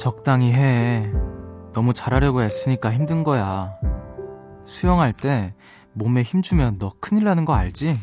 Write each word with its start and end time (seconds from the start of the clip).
적당히 0.00 0.54
해. 0.54 1.12
너무 1.74 1.92
잘하려고 1.92 2.42
애쓰니까 2.42 2.90
힘든 2.90 3.22
거야. 3.22 3.74
수영할 4.64 5.12
때 5.12 5.52
몸에 5.92 6.22
힘 6.22 6.40
주면 6.40 6.78
너 6.78 6.94
큰일 7.00 7.24
나는 7.24 7.44
거 7.44 7.52
알지? 7.52 8.00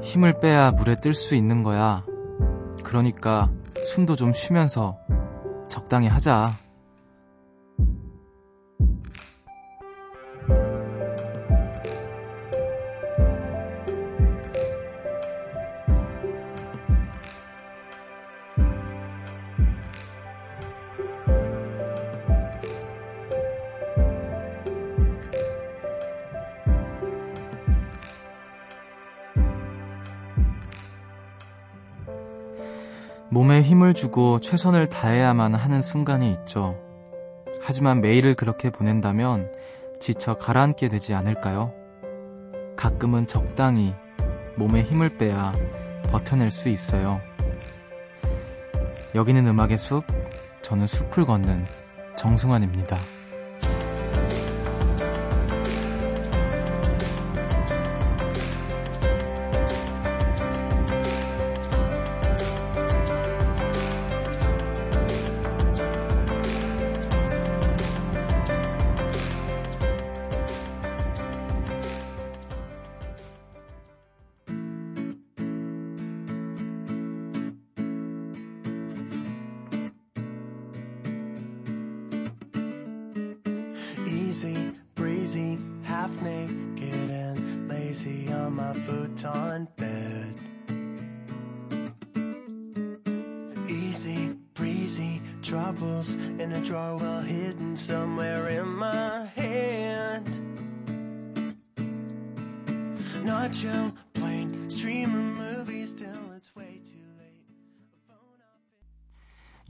힘을 0.00 0.40
빼야 0.40 0.70
물에 0.70 1.02
뜰 1.02 1.12
수 1.12 1.34
있는 1.34 1.62
거야. 1.62 2.02
그러니까 2.82 3.50
숨도 3.84 4.16
좀 4.16 4.32
쉬면서 4.32 4.96
적당히 5.68 6.08
하자. 6.08 6.56
몸에 33.38 33.62
힘을 33.62 33.94
주고 33.94 34.40
최선을 34.40 34.88
다해야만 34.88 35.54
하는 35.54 35.80
순간이 35.80 36.32
있죠. 36.32 36.76
하지만 37.60 38.00
매일을 38.00 38.34
그렇게 38.34 38.68
보낸다면 38.68 39.52
지쳐 40.00 40.38
가라앉게 40.38 40.88
되지 40.88 41.14
않을까요? 41.14 41.72
가끔은 42.76 43.28
적당히 43.28 43.94
몸에 44.56 44.82
힘을 44.82 45.18
빼야 45.18 45.52
버텨낼 46.10 46.50
수 46.50 46.68
있어요. 46.68 47.20
여기는 49.14 49.46
음악의 49.46 49.78
숲, 49.78 50.02
저는 50.60 50.88
숲을 50.88 51.24
걷는 51.24 51.64
정승환입니다. 52.16 52.98
Easy, 84.28 84.74
breezy, 84.94 85.58
half 85.84 86.20
naked 86.20 87.10
and 87.10 87.66
lazy 87.66 88.30
on 88.30 88.56
my 88.56 88.74
futon 88.74 89.66
bed. 89.74 90.34
Easy, 93.70 94.34
breezy, 94.52 95.22
troubles 95.40 96.16
in 96.16 96.52
a 96.52 96.60
drawer 96.62 96.98
well 96.98 97.22
hidden 97.22 97.74
somewhere 97.74 98.48
in 98.48 98.68
my 98.68 99.24
hand. 99.34 100.28
Not 103.24 103.62
you 103.62 103.94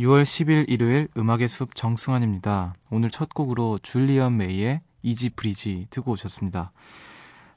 6월 0.01 0.23
10일 0.23 0.67
일요일 0.69 1.09
음악의 1.17 1.49
숲 1.49 1.75
정승환입니다. 1.75 2.75
오늘 2.89 3.11
첫 3.11 3.35
곡으로 3.35 3.79
줄리언 3.79 4.37
메이의 4.37 4.81
이지 5.03 5.31
브리지 5.31 5.89
듣고 5.91 6.13
오셨습니다. 6.13 6.71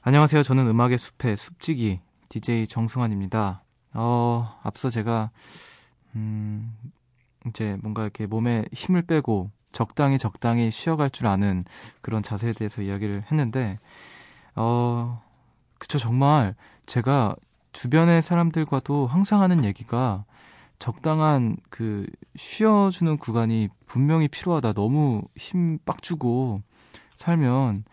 안녕하세요. 0.00 0.42
저는 0.42 0.66
음악의 0.66 0.98
숲의 0.98 1.36
숲지기 1.36 2.00
DJ 2.30 2.66
정승환입니다. 2.66 3.62
어, 3.94 4.58
앞서 4.64 4.90
제가 4.90 5.30
음, 6.16 6.76
이제 7.46 7.78
뭔가 7.80 8.02
이렇게 8.02 8.26
몸에 8.26 8.64
힘을 8.72 9.02
빼고 9.02 9.52
적당히 9.70 10.18
적당히 10.18 10.72
쉬어갈 10.72 11.10
줄 11.10 11.28
아는 11.28 11.64
그런 12.00 12.24
자세에 12.24 12.54
대해서 12.54 12.82
이야기를 12.82 13.22
했는데 13.30 13.78
어, 14.56 15.22
그쵸 15.78 16.00
정말 16.00 16.56
제가 16.86 17.36
주변의 17.70 18.20
사람들과도 18.20 19.06
항상 19.06 19.42
하는 19.42 19.64
얘기가 19.64 20.24
적당한 20.82 21.56
그 21.70 22.04
쉬어주는 22.34 23.16
구간이 23.18 23.68
분명히 23.86 24.26
필요하다. 24.26 24.72
너무 24.72 25.22
힘 25.36 25.78
빡 25.84 26.02
주고 26.02 26.60
살면 27.14 27.84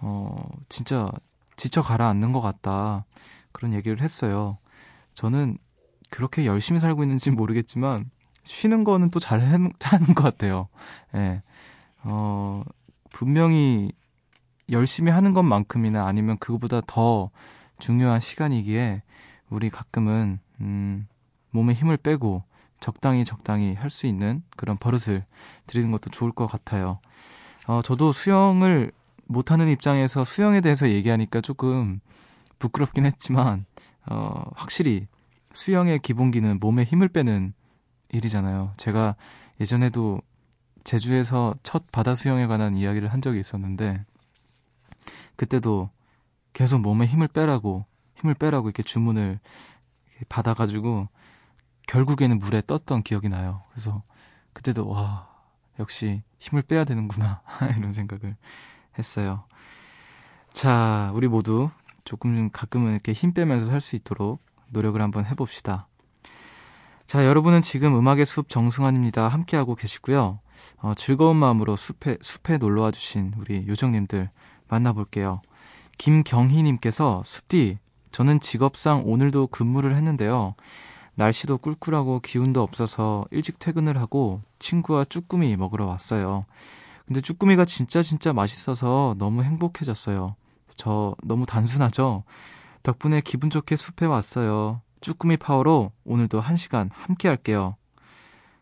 어 0.00 0.44
진짜 0.68 1.12
지쳐 1.56 1.80
가라앉는 1.80 2.32
것 2.32 2.40
같다. 2.40 3.04
그런 3.52 3.72
얘기를 3.72 4.00
했어요. 4.00 4.58
저는 5.14 5.58
그렇게 6.10 6.44
열심히 6.44 6.80
살고 6.80 7.04
있는지 7.04 7.30
모르겠지만 7.30 8.10
쉬는 8.42 8.82
거는 8.82 9.10
또 9.10 9.20
잘 9.20 9.40
하는 9.40 9.70
것 10.16 10.24
같아요. 10.24 10.66
예. 11.14 11.18
네. 11.18 11.42
어 12.02 12.64
분명히 13.10 13.92
열심히 14.70 15.12
하는 15.12 15.34
것만큼이나 15.34 16.04
아니면 16.04 16.36
그거보다 16.38 16.80
더 16.84 17.30
중요한 17.78 18.18
시간이기에 18.18 19.04
우리 19.50 19.70
가끔은 19.70 20.40
음 20.60 21.06
몸에 21.54 21.72
힘을 21.72 21.96
빼고 21.96 22.42
적당히 22.80 23.24
적당히 23.24 23.74
할 23.74 23.88
수 23.90 24.06
있는 24.06 24.42
그런 24.56 24.76
버릇을 24.76 25.24
들이는 25.66 25.90
것도 25.92 26.10
좋을 26.10 26.32
것 26.32 26.46
같아요. 26.46 26.98
어, 27.66 27.80
저도 27.82 28.12
수영을 28.12 28.92
못하는 29.26 29.68
입장에서 29.68 30.24
수영에 30.24 30.60
대해서 30.60 30.88
얘기하니까 30.90 31.40
조금 31.40 32.00
부끄럽긴 32.58 33.06
했지만, 33.06 33.64
어, 34.06 34.42
확실히 34.54 35.06
수영의 35.54 36.00
기본기는 36.00 36.58
몸에 36.60 36.84
힘을 36.84 37.08
빼는 37.08 37.54
일이잖아요. 38.10 38.72
제가 38.76 39.16
예전에도 39.60 40.20
제주에서 40.82 41.54
첫 41.62 41.90
바다 41.90 42.14
수영에 42.14 42.46
관한 42.46 42.76
이야기를 42.76 43.10
한 43.12 43.22
적이 43.22 43.40
있었는데, 43.40 44.04
그때도 45.36 45.90
계속 46.52 46.80
몸에 46.80 47.06
힘을 47.06 47.28
빼라고, 47.28 47.86
힘을 48.16 48.34
빼라고 48.34 48.68
이렇게 48.68 48.82
주문을 48.82 49.40
받아가지고, 50.28 51.08
결국에는 51.94 52.40
물에 52.40 52.62
떴던 52.66 53.04
기억이 53.04 53.28
나요. 53.28 53.62
그래서 53.70 54.02
그때도 54.52 54.88
와 54.88 55.28
역시 55.78 56.22
힘을 56.40 56.62
빼야 56.62 56.84
되는구나 56.84 57.40
이런 57.78 57.92
생각을 57.92 58.36
했어요. 58.98 59.44
자, 60.52 61.12
우리 61.14 61.28
모두 61.28 61.70
조금 62.04 62.50
가끔은 62.50 62.92
이렇게 62.92 63.12
힘 63.12 63.32
빼면서 63.32 63.66
살 63.66 63.80
수 63.80 63.94
있도록 63.94 64.40
노력을 64.70 65.00
한번 65.00 65.24
해봅시다. 65.24 65.86
자, 67.06 67.24
여러분은 67.24 67.60
지금 67.60 67.96
음악의 67.96 68.26
숲 68.26 68.48
정승환입니다. 68.48 69.28
함께하고 69.28 69.76
계시고요. 69.76 70.40
어, 70.78 70.92
즐거운 70.96 71.36
마음으로 71.36 71.76
숲에, 71.76 72.18
숲에 72.20 72.58
놀러와 72.58 72.90
주신 72.90 73.34
우리 73.38 73.66
요정님들 73.68 74.30
만나볼게요. 74.68 75.42
김경희님께서 75.98 77.22
숲디, 77.24 77.78
저는 78.10 78.40
직업상 78.40 79.02
오늘도 79.04 79.48
근무를 79.48 79.94
했는데요. 79.94 80.56
날씨도 81.16 81.58
꿀꿀하고 81.58 82.20
기운도 82.20 82.62
없어서 82.62 83.24
일찍 83.30 83.58
퇴근을 83.58 83.98
하고 83.98 84.40
친구와 84.58 85.04
쭈꾸미 85.04 85.56
먹으러 85.56 85.86
왔어요. 85.86 86.46
근데 87.06 87.20
쭈꾸미가 87.20 87.64
진짜 87.64 88.02
진짜 88.02 88.32
맛있어서 88.32 89.14
너무 89.18 89.42
행복해졌어요. 89.42 90.36
저 90.74 91.14
너무 91.22 91.46
단순하죠? 91.46 92.24
덕분에 92.82 93.20
기분 93.20 93.50
좋게 93.50 93.76
숲에 93.76 94.06
왔어요. 94.06 94.80
쭈꾸미 95.00 95.36
파워로 95.36 95.92
오늘도 96.04 96.40
한 96.40 96.56
시간 96.56 96.90
함께 96.92 97.28
할게요. 97.28 97.76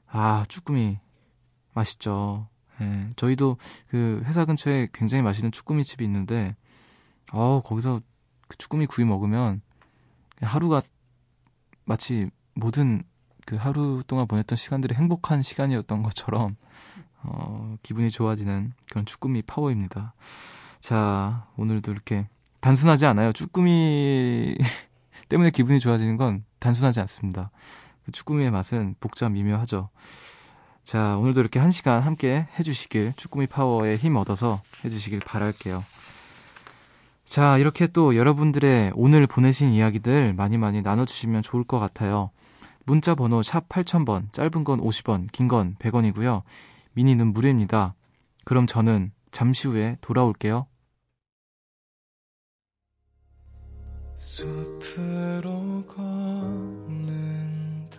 아, 0.07 0.45
쭈꾸미. 0.49 0.99
맛있죠. 1.73 2.49
예, 2.81 3.11
저희도 3.17 3.57
그 3.89 4.23
회사 4.25 4.45
근처에 4.45 4.89
굉장히 4.93 5.23
맛있는 5.23 5.53
쭈꾸미 5.53 5.85
집이 5.85 6.05
있는데, 6.05 6.57
어 7.33 7.63
거기서 7.65 8.01
그 8.49 8.57
쭈꾸미 8.59 8.87
구이 8.87 9.05
먹으면 9.05 9.63
하루가 10.41 10.83
마치 11.85 12.29
모든 12.55 13.03
그 13.47 13.57
하루 13.57 14.03
동안 14.07 14.27
보냈던 14.27 14.57
시간들이 14.57 14.95
행복한 14.95 15.43
시간이었던 15.43 16.03
것처럼 16.03 16.57
어, 17.23 17.77
기분이 17.83 18.11
좋아지는 18.11 18.73
그런 18.91 19.07
쭈꾸미 19.07 19.43
파워입니다. 19.43 20.15
자, 20.81 21.47
오늘도 21.57 21.93
이렇게 21.93 22.29
단순하지 22.61 23.07
않아요. 23.07 23.33
쭈꾸미 23.33 24.57
때문에 25.29 25.51
기분이 25.51 25.81
좋아지는 25.81 26.17
건 26.17 26.45
단순하지 26.59 27.01
않습니다. 27.01 27.51
그 28.05 28.13
쭈꾸미의 28.13 28.51
맛은 28.51 28.97
복잡 29.01 29.31
미묘하죠. 29.31 29.91
자, 30.83 31.17
오늘도 31.17 31.41
이렇게 31.41 31.61
한 31.61 31.71
시간 31.71 32.03
함께 32.03 32.49
해주시길, 32.59 33.13
쭈꾸미 33.17 33.47
파워에 33.47 33.95
힘 33.95 34.17
얻어서 34.17 34.61
해주시길 34.85 35.21
바랄게요. 35.21 35.83
자, 37.25 37.57
이렇게 37.59 37.87
또 37.87 38.17
여러분들의 38.17 38.93
오늘 38.97 39.27
보내신 39.27 39.71
이야기들 39.71 40.35
많이 40.35 40.59
많이 40.59 40.83
나눠주시면 40.83 41.43
좋을 41.43 41.65
것 41.65 41.79
같아요. 41.79 42.31
문자 42.85 43.15
번호 43.15 43.43
샵 43.43 43.69
8000번, 43.69 44.33
짧은 44.33 44.65
건 44.65 44.81
50원, 44.81 45.31
긴 45.33 45.49
건 45.49 45.77
100원이고요. 45.77 46.43
미니는 46.93 47.33
무료입니다. 47.33 47.95
그럼 48.45 48.67
저는 48.67 49.13
잠시 49.31 49.69
후에 49.69 49.97
돌아올게요. 50.01 50.67
숲으로 54.17 55.85
걷는다 55.87 57.99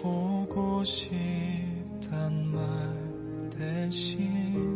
보고 0.00 0.82
싶단 0.84 2.46
말 2.52 3.50
대신 3.50 4.75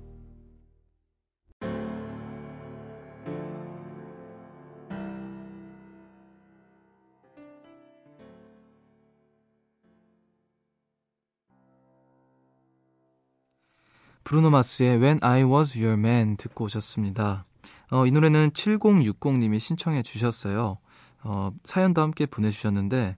브루노 14.31 14.49
마스의 14.49 14.91
When 15.01 15.19
I 15.23 15.43
Was 15.43 15.77
Your 15.77 15.99
Man 15.99 16.37
듣고 16.37 16.63
오셨습니다. 16.63 17.43
어, 17.89 18.05
이 18.05 18.11
노래는 18.11 18.51
7060님이 18.51 19.59
신청해 19.59 20.03
주셨어요. 20.03 20.77
어, 21.23 21.51
사연도 21.65 22.01
함께 22.01 22.25
보내주셨는데, 22.25 23.17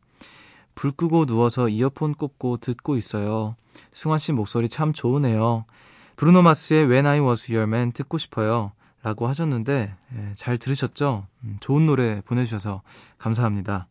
불 0.73 0.91
끄고 0.91 1.27
누워서 1.27 1.69
이어폰 1.69 2.15
꽂고 2.15 2.57
듣고 2.57 2.97
있어요. 2.97 3.55
승환 3.91 4.17
씨 4.17 4.31
목소리 4.31 4.67
참 4.67 4.91
좋으네요. 4.91 5.65
브루노 6.15 6.41
마스의 6.41 6.85
When 6.85 7.05
I 7.05 7.19
Was 7.19 7.53
Your 7.53 7.69
Man 7.69 7.91
듣고 7.91 8.17
싶어요. 8.17 8.71
라고 9.03 9.27
하셨는데, 9.27 9.95
예, 10.15 10.33
잘 10.33 10.57
들으셨죠? 10.57 11.27
음, 11.43 11.57
좋은 11.59 11.85
노래 11.85 12.21
보내주셔서 12.21 12.81
감사합니다. 13.19 13.85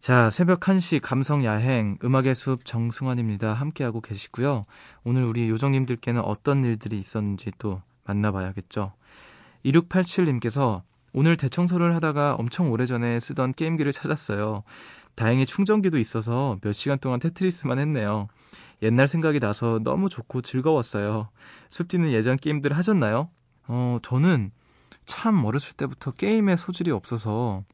자, 0.00 0.30
새벽 0.30 0.60
1시 0.60 1.02
감성 1.02 1.44
야행 1.44 1.98
음악의 2.02 2.34
숲 2.34 2.64
정승환입니다. 2.64 3.52
함께하고 3.52 4.00
계시고요. 4.00 4.62
오늘 5.04 5.24
우리 5.24 5.50
요정님들께는 5.50 6.22
어떤 6.22 6.64
일들이 6.64 6.98
있었는지 6.98 7.52
또 7.58 7.82
만나봐야겠죠. 8.04 8.94
2687님께서 9.66 10.80
오늘 11.12 11.36
대청소를 11.36 11.94
하다가 11.96 12.36
엄청 12.36 12.72
오래전에 12.72 13.20
쓰던 13.20 13.52
게임기를 13.52 13.92
찾았어요. 13.92 14.62
다행히 15.16 15.44
충전기도 15.44 15.98
있어서 15.98 16.56
몇 16.62 16.72
시간 16.72 16.98
동안 16.98 17.20
테트리스만 17.20 17.78
했네요. 17.78 18.28
옛날 18.80 19.06
생각이 19.06 19.38
나서 19.38 19.80
너무 19.84 20.08
좋고 20.08 20.40
즐거웠어요. 20.40 21.28
숲디는 21.68 22.10
예전 22.12 22.38
게임들 22.38 22.74
하셨나요? 22.74 23.28
어, 23.66 23.98
저는 24.00 24.50
참 25.04 25.44
어렸을 25.44 25.74
때부터 25.76 26.12
게임에 26.12 26.56
소질이 26.56 26.90
없어서 26.90 27.64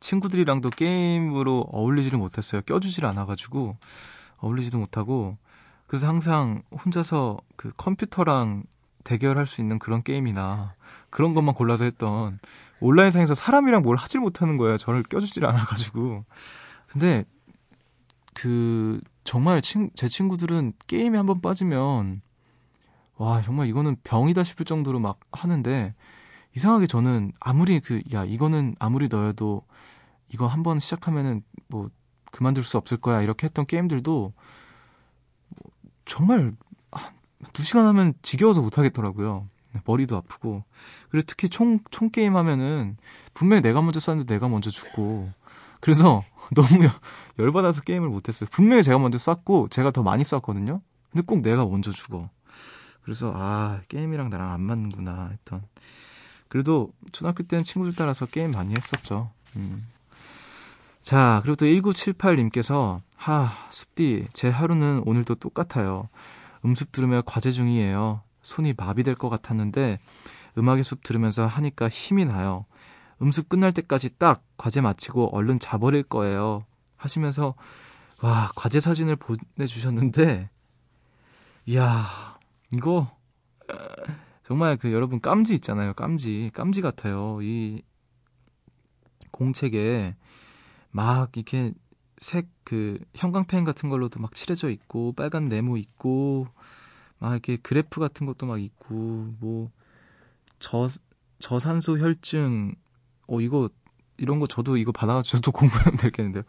친구들이랑도 0.00 0.70
게임으로 0.70 1.68
어울리지를 1.70 2.18
못했어요. 2.18 2.62
껴주질 2.62 3.06
않아가지고 3.06 3.76
어울리지도 4.38 4.78
못하고 4.78 5.36
그래서 5.86 6.08
항상 6.08 6.62
혼자서 6.84 7.38
그 7.56 7.72
컴퓨터랑 7.76 8.64
대결할 9.04 9.46
수 9.46 9.60
있는 9.60 9.78
그런 9.78 10.02
게임이나 10.02 10.74
그런 11.10 11.34
것만 11.34 11.54
골라서 11.54 11.84
했던 11.84 12.38
온라인상에서 12.80 13.34
사람이랑 13.34 13.82
뭘 13.82 13.96
하질 13.96 14.20
못하는 14.20 14.56
거예요. 14.56 14.76
저를 14.76 15.02
껴주질 15.02 15.46
않아가지고 15.46 16.24
근데 16.86 17.24
그 18.34 19.00
정말 19.24 19.60
친, 19.60 19.90
제 19.94 20.08
친구들은 20.08 20.72
게임에 20.86 21.16
한번 21.16 21.40
빠지면 21.40 22.22
와 23.16 23.42
정말 23.42 23.66
이거는 23.66 23.96
병이다 24.02 24.44
싶을 24.44 24.64
정도로 24.64 24.98
막 24.98 25.20
하는데 25.32 25.94
이상하게 26.56 26.86
저는 26.86 27.32
아무리 27.40 27.80
그, 27.80 28.02
야, 28.12 28.24
이거는 28.24 28.74
아무리 28.78 29.08
넣어도 29.08 29.62
이거 30.28 30.46
한번 30.46 30.78
시작하면은 30.78 31.42
뭐 31.68 31.90
그만둘 32.32 32.64
수 32.64 32.76
없을 32.78 32.96
거야. 32.96 33.22
이렇게 33.22 33.46
했던 33.46 33.66
게임들도 33.66 34.32
뭐 35.48 35.72
정말 36.06 36.52
두 37.52 37.62
시간 37.62 37.86
하면 37.86 38.14
지겨워서 38.22 38.62
못 38.62 38.78
하겠더라고요. 38.78 39.48
머리도 39.84 40.16
아프고. 40.16 40.64
그리고 41.10 41.24
특히 41.26 41.48
총, 41.48 41.78
총 41.90 42.10
게임 42.10 42.36
하면은 42.36 42.96
분명히 43.34 43.62
내가 43.62 43.82
먼저 43.82 44.00
쐈는데 44.00 44.32
내가 44.34 44.48
먼저 44.48 44.70
죽고. 44.70 45.30
그래서 45.80 46.24
너무 46.54 46.88
열받아서 47.38 47.82
게임을 47.82 48.08
못했어요. 48.08 48.48
분명히 48.50 48.82
제가 48.82 48.98
먼저 48.98 49.18
쐈고 49.18 49.68
제가 49.68 49.90
더 49.90 50.02
많이 50.02 50.24
쐈거든요. 50.24 50.82
근데 51.10 51.22
꼭 51.24 51.40
내가 51.42 51.64
먼저 51.64 51.92
죽어. 51.92 52.30
그래서 53.02 53.32
아 53.34 53.80
게임이랑 53.88 54.28
나랑 54.30 54.52
안 54.52 54.60
맞는구나 54.60 55.30
했던 55.32 55.62
그래도 56.50 56.92
초등학교 57.12 57.44
때는 57.44 57.64
친구들 57.64 57.96
따라서 57.96 58.26
게임 58.26 58.50
많이 58.50 58.74
했었죠. 58.74 59.30
음. 59.56 59.86
자, 61.00 61.40
그리고 61.42 61.54
또 61.56 61.64
1978님께서, 61.64 63.00
하, 63.16 63.48
습디, 63.70 64.26
제 64.32 64.50
하루는 64.50 65.04
오늘도 65.06 65.36
똑같아요. 65.36 66.08
음습 66.64 66.90
들으며 66.90 67.22
과제 67.24 67.52
중이에요. 67.52 68.22
손이 68.42 68.74
마비될 68.76 69.14
것 69.14 69.28
같았는데, 69.28 70.00
음악의 70.58 70.82
숲 70.82 71.04
들으면서 71.04 71.46
하니까 71.46 71.88
힘이 71.88 72.24
나요. 72.24 72.66
음습 73.22 73.48
끝날 73.48 73.72
때까지 73.72 74.18
딱 74.18 74.42
과제 74.56 74.80
마치고 74.80 75.34
얼른 75.34 75.60
자버릴 75.60 76.02
거예요. 76.02 76.64
하시면서, 76.96 77.54
와, 78.22 78.50
과제 78.56 78.80
사진을 78.80 79.16
보내주셨는데, 79.16 80.50
이야, 81.66 82.38
이거, 82.72 83.16
정말 84.50 84.76
그 84.76 84.90
여러분 84.92 85.20
깜지 85.20 85.54
있잖아요. 85.54 85.94
깜지. 85.94 86.50
깜지 86.52 86.82
같아요. 86.82 87.38
이 87.40 87.82
공책에 89.30 90.16
막 90.90 91.30
이렇게 91.36 91.72
색 92.18 92.48
그 92.64 92.98
형광펜 93.14 93.64
같은 93.64 93.88
걸로도 93.88 94.18
막 94.20 94.34
칠해져 94.34 94.70
있고 94.70 95.12
빨간 95.12 95.48
네모 95.48 95.76
있고 95.76 96.48
막 97.20 97.30
이렇게 97.32 97.56
그래프 97.56 98.00
같은 98.00 98.26
것도 98.26 98.46
막 98.46 98.60
있고 98.60 98.94
뭐 99.40 99.70
저 100.58 100.88
저산소 101.38 101.98
혈증 101.98 102.74
어 103.28 103.40
이거 103.40 103.70
이런 104.18 104.40
거 104.40 104.46
저도 104.48 104.76
이거 104.76 104.90
받아가지고 104.92 105.36
저도 105.38 105.52
공부하면 105.58 105.96
되겠는데요. 105.96 106.42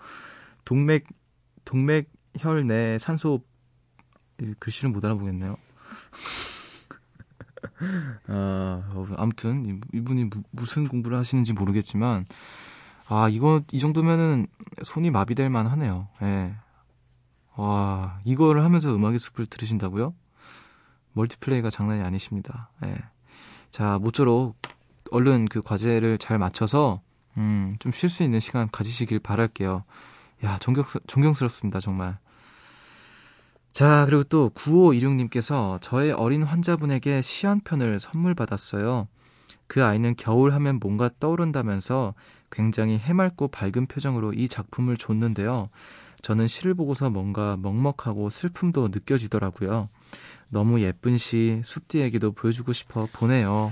동맥 0.65 1.05
동맥 1.65 2.09
혈 2.39 2.65
내 2.65 2.97
산소 2.97 3.43
글씨를 4.59 4.89
못 4.89 5.05
알아보겠네요. 5.05 5.55
아, 8.27 8.83
어, 8.93 9.07
아무튼 9.17 9.81
이분이 9.93 10.25
무, 10.25 10.43
무슨 10.51 10.87
공부를 10.87 11.17
하시는지 11.17 11.53
모르겠지만 11.53 12.25
아 13.07 13.27
이거 13.29 13.61
이 13.71 13.79
정도면은 13.79 14.47
손이 14.83 15.11
마비될 15.11 15.49
만하네요. 15.49 16.07
예. 16.21 16.55
와 17.55 18.19
이거를 18.23 18.63
하면서 18.63 18.93
음악의 18.95 19.19
숲을 19.19 19.45
들으신다고요? 19.47 20.13
멀티플레이가 21.13 21.69
장난이 21.69 22.01
아니십니다. 22.03 22.69
예. 22.85 22.95
자 23.69 23.97
모쪼록 23.99 24.55
얼른 25.11 25.45
그 25.45 25.61
과제를 25.61 26.17
잘 26.17 26.37
맞춰서 26.37 27.01
음, 27.37 27.75
좀 27.79 27.91
쉴 27.91 28.09
수 28.09 28.23
있는 28.23 28.39
시간 28.39 28.69
가지시길 28.71 29.19
바랄게요. 29.19 29.83
야 30.45 30.57
존경 30.59 30.85
존경스럽습니다 31.07 31.79
정말. 31.79 32.17
자, 33.71 34.05
그리고 34.05 34.23
또 34.25 34.49
9526님께서 34.49 35.79
저의 35.81 36.11
어린 36.11 36.43
환자분에게 36.43 37.21
시 37.21 37.47
한 37.47 37.61
편을 37.61 37.99
선물 37.99 38.35
받았어요. 38.35 39.07
그 39.67 39.83
아이는 39.83 40.15
겨울 40.17 40.53
하면 40.53 40.79
뭔가 40.81 41.09
떠오른다면서 41.19 42.13
굉장히 42.51 42.97
해맑고 42.97 43.47
밝은 43.47 43.87
표정으로 43.87 44.33
이 44.33 44.49
작품을 44.49 44.97
줬는데요. 44.97 45.69
저는 46.21 46.47
시를 46.47 46.73
보고서 46.73 47.09
뭔가 47.09 47.57
먹먹하고 47.57 48.29
슬픔도 48.29 48.89
느껴지더라고요. 48.89 49.87
너무 50.49 50.81
예쁜 50.81 51.17
시 51.17 51.61
숲디에게도 51.63 52.33
보여주고 52.33 52.73
싶어 52.73 53.07
보내요. 53.13 53.71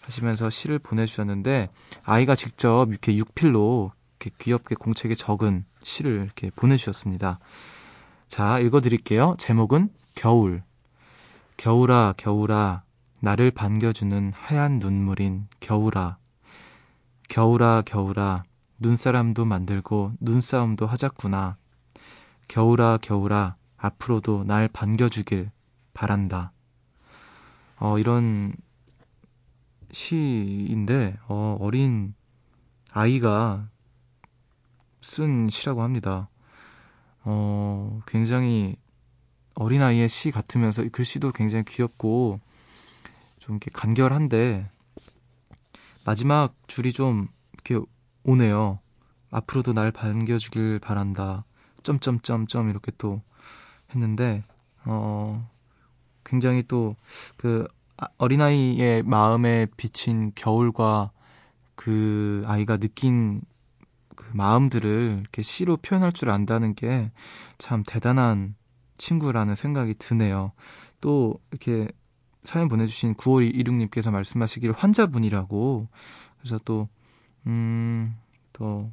하시면서 0.00 0.48
시를 0.48 0.78
보내주셨는데 0.78 1.68
아이가 2.02 2.34
직접 2.34 2.86
이렇게 2.88 3.14
육필로 3.16 3.92
이렇게 4.18 4.34
귀엽게 4.38 4.74
공책에 4.74 5.14
적은 5.14 5.66
시를 5.82 6.22
이렇게 6.24 6.50
보내주셨습니다. 6.56 7.38
자, 8.30 8.60
읽어드릴게요. 8.60 9.34
제목은 9.38 9.88
겨울. 10.14 10.62
겨울아, 11.56 12.14
겨울아, 12.16 12.84
나를 13.18 13.50
반겨주는 13.50 14.32
하얀 14.32 14.78
눈물인 14.78 15.48
겨울아. 15.58 16.16
겨울아, 17.28 17.82
겨울아, 17.84 18.44
눈사람도 18.78 19.46
만들고 19.46 20.12
눈싸움도 20.20 20.86
하자꾸나. 20.86 21.56
겨울아, 22.46 22.98
겨울아, 22.98 23.56
앞으로도 23.76 24.44
날 24.44 24.68
반겨주길 24.68 25.50
바란다. 25.92 26.52
어, 27.80 27.98
이런 27.98 28.54
시인데, 29.90 31.18
어, 31.26 31.56
어린 31.58 32.14
아이가 32.92 33.68
쓴 35.00 35.48
시라고 35.48 35.82
합니다. 35.82 36.29
어, 37.24 38.00
굉장히 38.06 38.76
어린아이의 39.54 40.08
시 40.08 40.30
같으면서 40.30 40.88
글씨도 40.90 41.32
굉장히 41.32 41.64
귀엽고 41.64 42.40
좀 43.38 43.56
이렇게 43.56 43.70
간결한데 43.72 44.68
마지막 46.06 46.54
줄이 46.66 46.92
좀 46.92 47.28
이렇게 47.52 47.84
오네요. 48.24 48.78
앞으로도 49.30 49.72
날 49.72 49.90
반겨주길 49.92 50.78
바란다. 50.80 51.44
점점점점 51.82 52.68
이렇게 52.70 52.92
또 52.98 53.22
했는데 53.90 54.42
어 54.84 55.48
굉장히 56.24 56.62
또 56.62 56.96
그 57.36 57.66
어린아이의 58.18 59.02
마음에 59.02 59.66
비친 59.76 60.32
겨울과 60.34 61.10
그 61.74 62.42
아이가 62.46 62.76
느낀 62.76 63.42
그 64.20 64.36
마음들을 64.36 65.18
이렇게 65.20 65.42
시로 65.42 65.76
표현할 65.76 66.12
줄 66.12 66.30
안다는 66.30 66.74
게 66.74 67.10
참 67.60 67.84
대단한 67.86 68.56
친구라는 68.98 69.54
생각이 69.54 69.94
드네요. 69.98 70.52
또 71.00 71.38
이렇게 71.50 71.88
사연 72.42 72.68
보내주신 72.68 73.14
9526님께서 73.14 74.10
말씀하시길 74.10 74.72
환자분이라고 74.72 75.86
그래서 76.38 76.58
또 76.64 76.88
음, 77.46 78.16
또 78.52 78.90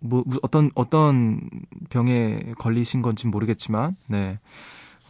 뭐, 0.00 0.24
어떤 0.42 0.70
어떤 0.74 1.48
병에 1.90 2.54
걸리신 2.58 3.02
건지 3.02 3.26
모르겠지만 3.26 3.94
네. 4.08 4.40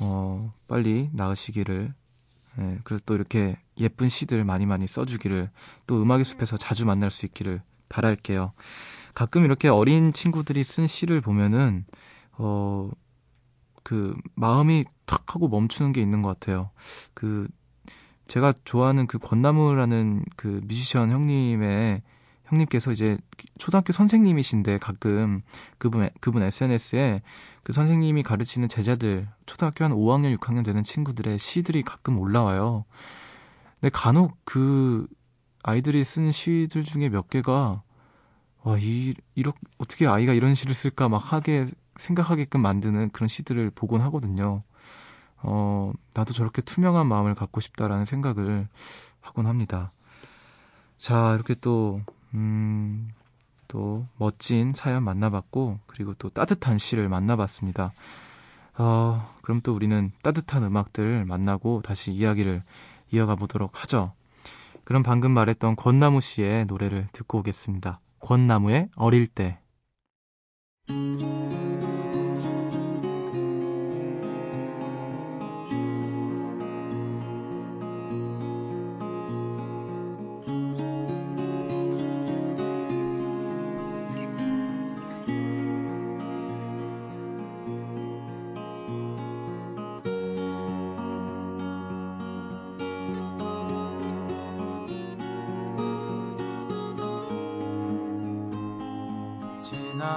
어, 0.01 0.53
빨리 0.67 1.09
나으시기를 1.13 1.95
네, 2.57 2.79
그래서 2.83 3.03
또 3.07 3.15
이렇게 3.15 3.57
예쁜 3.79 4.09
시들 4.09 4.45
많이 4.45 4.67
많이 4.67 4.87
써주기를 4.89 5.51
또 5.87 6.03
음악의 6.03 6.25
숲에서 6.25 6.57
자주 6.57 6.87
만날 6.87 7.11
수 7.13 7.25
있기를 7.25 7.63
바랄게요. 7.89 8.51
가끔 9.19 9.45
이렇게 9.45 9.67
어린 9.67 10.13
친구들이 10.13 10.63
쓴 10.63 10.87
시를 10.87 11.21
보면은 11.21 11.85
어, 12.35 12.89
그 13.83 14.15
마음이 14.37 14.85
탁 15.07 15.35
하고 15.35 15.49
멈추는 15.49 15.91
게 15.91 16.01
있는 16.01 16.23
것 16.23 16.29
같아요. 16.29 16.71
그 17.15 17.49
제가 18.29 18.55
좋아하는 18.63 19.09
그 19.09 19.19
권나무라는 19.19 20.25
그 20.37 20.61
뮤지션 20.63 21.11
형님의 21.11 22.03
형님께서 22.45 22.93
이제 22.93 23.19
초등학교 23.59 23.93
선생님이신데 23.93 24.79
가끔 24.79 25.43
그분 25.79 26.11
그분 26.21 26.45
SNS에 26.45 27.23
그 27.65 27.73
선생님이 27.73 28.23
가르치는 28.23 28.69
제자들 28.69 29.27
초등학교 29.47 29.85
한 29.85 29.91
5학년 29.91 30.37
6학년 30.39 30.65
되는 30.65 30.85
친구들의 30.85 31.41
시들이 31.41 31.83
가끔 31.83 32.21
올라와요. 32.21 32.85
근데 33.81 33.91
간혹 33.93 34.39
그 34.45 35.09
아이들이 35.65 36.05
쓴 36.05 36.31
시들 36.31 36.85
중에 36.85 37.09
몇 37.09 37.29
개가 37.29 37.83
와, 38.63 38.77
이, 38.79 39.15
이렇게, 39.35 39.59
어떻게 39.79 40.07
아이가 40.07 40.33
이런 40.33 40.55
시를 40.55 40.75
쓸까 40.75 41.09
막 41.09 41.33
하게 41.33 41.67
생각하게끔 41.97 42.61
만드는 42.61 43.11
그런 43.11 43.29
시들을 43.29 43.71
보곤 43.71 44.01
하거든요. 44.03 44.63
어, 45.43 45.93
나도 46.15 46.33
저렇게 46.33 46.63
투명한 46.63 47.07
마음을 47.07 47.35
갖고 47.35 47.61
싶다라는 47.61 48.05
생각을 48.05 48.69
하곤 49.21 49.47
합니다. 49.47 49.93
자, 50.97 51.35
이렇게 51.35 51.55
또, 51.55 52.01
음, 52.35 53.11
또 53.69 54.07
멋진 54.17 54.73
사연 54.75 55.05
만나봤고, 55.05 55.79
그리고 55.87 56.15
또 56.15 56.29
따뜻한 56.29 56.79
시를 56.79 57.09
만나봤습니다. 57.09 57.93
어, 58.79 59.35
그럼 59.43 59.61
또 59.63 59.75
우리는 59.75 60.13
따뜻한 60.23 60.63
음악들 60.63 61.25
만나고 61.25 61.83
다시 61.85 62.13
이야기를 62.13 62.61
이어가 63.11 63.35
보도록 63.35 63.83
하죠. 63.83 64.13
그럼 64.85 65.03
방금 65.03 65.33
말했던 65.33 65.77
권나무 65.77 66.21
씨의 66.21 66.67
노래를 66.67 67.07
듣고 67.13 67.39
오겠습니다. 67.39 68.01
권나무의 68.21 68.89
어릴 68.97 69.27
때. 69.27 69.59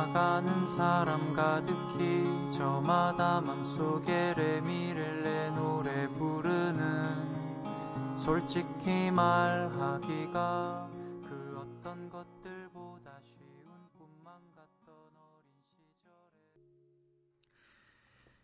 지나가는 0.02 0.66
사람 0.66 1.36
가득히 1.36 2.26
저마다 2.52 3.40
맘속에 3.40 4.34
레미를 4.36 5.22
내 5.24 5.52
노래 5.52 6.08
부르는 6.08 8.16
솔직히 8.16 9.12
말하기가 9.12 10.90
그 11.22 11.60
어떤 11.60 12.10
것들보다 12.10 13.12
쉬운 13.24 13.68
꿈만 13.96 14.34
같던 14.56 14.90
어린 14.90 15.70
시절에 15.70 16.10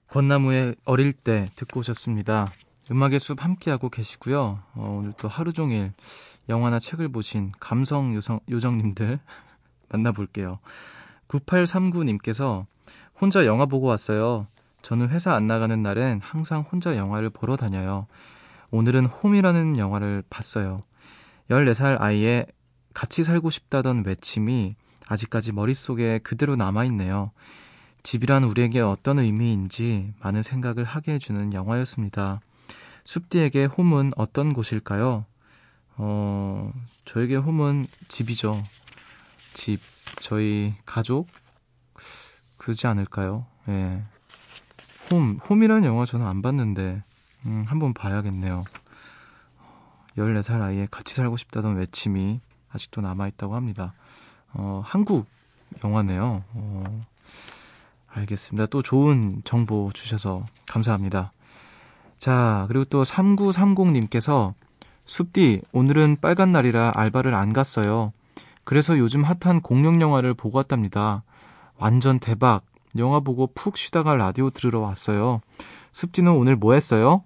권나무의 0.09 0.75
어릴 0.85 1.13
때 1.13 1.49
듣고 1.55 1.79
오셨습니다. 1.79 2.45
음악의 2.91 3.19
숲 3.19 3.43
함께하고 3.43 3.89
계시고요. 3.89 4.59
어, 4.75 4.97
오늘 4.99 5.13
또 5.17 5.27
하루 5.27 5.53
종일 5.53 5.91
영화나 6.49 6.77
책을 6.77 7.09
보신 7.09 7.51
감성 7.59 8.13
요정, 8.13 8.41
요정님들 8.47 9.19
만나볼게요. 9.89 10.59
9839님께서 11.27 12.65
혼자 13.19 13.45
영화 13.45 13.65
보고 13.65 13.87
왔어요. 13.87 14.47
저는 14.81 15.09
회사 15.09 15.33
안 15.33 15.47
나가는 15.47 15.81
날엔 15.81 16.21
항상 16.21 16.61
혼자 16.61 16.95
영화를 16.95 17.29
보러 17.29 17.57
다녀요. 17.57 18.07
오늘은 18.71 19.05
홈이라는 19.05 19.77
영화를 19.77 20.23
봤어요. 20.29 20.79
14살 21.49 21.99
아이의 21.99 22.45
같이 22.93 23.23
살고 23.23 23.49
싶다던 23.49 24.03
외침이 24.05 24.75
아직까지 25.07 25.51
머릿속에 25.53 26.19
그대로 26.19 26.55
남아있네요. 26.55 27.31
집이란 28.03 28.43
우리에게 28.43 28.79
어떤 28.79 29.19
의미인지 29.19 30.13
많은 30.21 30.41
생각을 30.41 30.83
하게 30.83 31.13
해주는 31.13 31.53
영화였습니다. 31.53 32.41
숲디에게 33.05 33.65
홈은 33.65 34.11
어떤 34.15 34.53
곳일까요? 34.53 35.25
어, 35.97 36.73
저에게 37.05 37.35
홈은 37.35 37.85
집이죠. 38.07 38.61
집. 39.53 39.79
저희 40.21 40.75
가족 40.85 41.27
그러지 42.57 42.87
않을까요? 42.87 43.45
예. 43.69 44.03
홈, 45.11 45.37
홈이라는 45.37 45.83
영화 45.85 46.05
저는 46.05 46.25
안 46.25 46.41
봤는데 46.41 47.01
음, 47.45 47.65
한번 47.67 47.93
봐야겠네요. 47.93 48.63
14살 50.17 50.61
아이의 50.61 50.87
같이 50.89 51.15
살고 51.15 51.37
싶다던 51.37 51.77
외침이 51.77 52.39
아직도 52.71 53.01
남아있다고 53.01 53.55
합니다. 53.55 53.93
어, 54.53 54.81
한국 54.83 55.27
영화네요. 55.83 56.43
어, 56.53 57.05
알겠습니다. 58.07 58.65
또 58.67 58.81
좋은 58.81 59.41
정보 59.45 59.91
주셔서 59.93 60.45
감사합니다. 60.65 61.31
자, 62.17 62.65
그리고 62.67 62.83
또 62.85 63.03
3930님께서 63.03 64.53
숲디, 65.05 65.61
오늘은 65.71 66.17
빨간 66.19 66.51
날이라 66.51 66.93
알바를 66.95 67.33
안 67.33 67.53
갔어요. 67.53 68.11
그래서 68.67 68.97
요즘 68.97 69.23
핫한 69.23 69.61
공룡 69.61 70.01
영화를 70.01 70.33
보고 70.33 70.57
왔답니다. 70.57 71.23
완전 71.77 72.19
대박. 72.19 72.65
영화 72.97 73.21
보고 73.21 73.47
푹 73.47 73.77
쉬다가 73.77 74.13
라디오 74.13 74.49
들으러 74.49 74.81
왔어요. 74.81 75.39
습지는 75.93 76.33
오늘 76.33 76.57
뭐 76.57 76.73
했어요? 76.73 77.23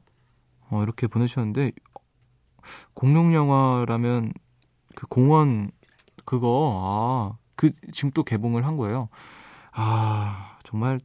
어, 0.69 0.83
이렇게 0.83 1.07
보내주셨는데, 1.07 1.71
공룡 2.93 3.33
영화라면 3.33 4.33
그 4.93 5.07
공원 5.07 5.71
그거, 6.25 7.33
아, 7.33 7.37
그, 7.55 7.71
지금 7.91 8.11
또 8.11 8.23
개봉을 8.23 8.67
한 8.67 8.77
거예요. 8.77 9.09
아, 9.71 10.59
정말 10.61 10.99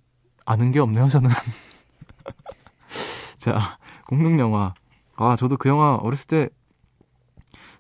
아는 0.44 0.70
게 0.70 0.80
없네요, 0.80 1.08
저는. 1.08 1.30
자, 3.38 3.78
공룡 4.06 4.38
영화. 4.38 4.74
아, 5.16 5.34
저도 5.34 5.56
그 5.56 5.70
영화 5.70 5.94
어렸을 5.94 6.26
때 6.26 6.50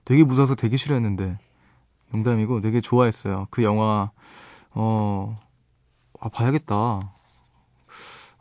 되게 0.06 0.24
무서워서 0.24 0.54
되게 0.54 0.78
싫어했는데, 0.78 1.36
농담이고 2.16 2.60
되게 2.60 2.80
좋아했어요. 2.80 3.46
그 3.50 3.62
영화 3.62 4.10
어 4.70 5.38
아, 6.20 6.28
봐야겠다. 6.28 6.74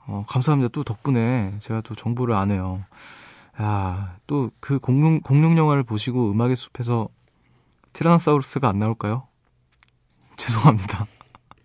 어, 0.07 0.25
감사합니다. 0.27 0.69
또 0.71 0.83
덕분에 0.83 1.55
제가 1.59 1.81
또 1.81 1.95
정보를 1.95 2.35
아네요. 2.35 2.83
야, 3.61 4.17
또 4.27 4.51
그 4.59 4.79
공룡 4.79 5.19
공룡 5.21 5.57
영화를 5.57 5.83
보시고 5.83 6.31
음악의 6.31 6.55
숲에서 6.55 7.09
티라노사우루스가 7.93 8.67
안 8.67 8.79
나올까요? 8.79 9.27
죄송합니다. 10.37 11.05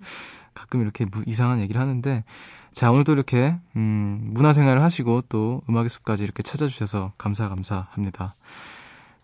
가끔 0.55 0.81
이렇게 0.83 1.05
무, 1.05 1.23
이상한 1.27 1.61
얘기를 1.61 1.81
하는데 1.81 2.25
자 2.73 2.91
오늘도 2.91 3.13
이렇게 3.13 3.57
음, 3.75 4.29
문화생활을 4.31 4.83
하시고 4.83 5.23
또 5.29 5.63
음악의 5.69 5.89
숲까지 5.89 6.23
이렇게 6.23 6.43
찾아주셔서 6.43 7.13
감사 7.19 7.49
감사합니다. 7.49 8.33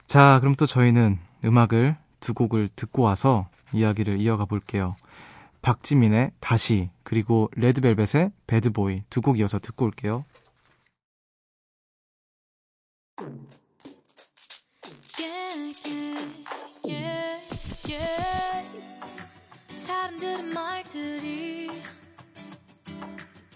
자 0.07 0.38
그럼 0.40 0.55
또 0.57 0.66
저희는 0.66 1.19
음악을 1.45 1.97
두 2.26 2.35
곡을 2.35 2.71
듣고 2.75 3.02
와서 3.02 3.49
이야기를 3.73 4.21
이어가 4.21 4.47
볼게요. 4.47 4.97
박지민의 5.62 6.33
다시 6.40 6.90
그리고 7.04 7.49
레드벨벳의 7.54 8.33
배드보이 8.49 9.04
두 9.11 9.21
곡 9.21 9.38
이어서 9.38 9.61
듣고 9.61 9.85
올게요. 9.85 10.25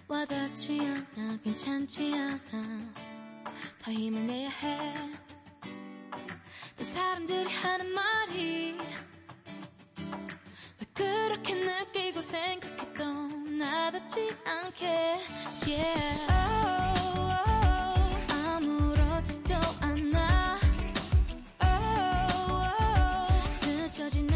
와닿지 0.07 0.81
않아 0.81 1.39
괜찮지 1.43 2.15
않아 2.15 2.93
더 3.83 3.91
힘을 3.91 4.27
내야 4.29 4.49
해또 4.49 5.30
사람들이 6.85 7.45
하는 7.51 7.93
말이 7.93 8.79
왜 10.79 10.87
그렇게 10.95 11.55
느끼고 11.55 12.21
생각해도 12.21 13.05
나답지 13.59 14.31
않게. 14.45 15.21
Yeah. 15.67 16.27
oh, 16.31 17.21
oh, 17.47 18.35
아무렇지도 18.35 19.55
않아. 19.83 20.59
Oh, 21.63 21.69
oh, 22.81 23.55
스쳐진 23.55 24.30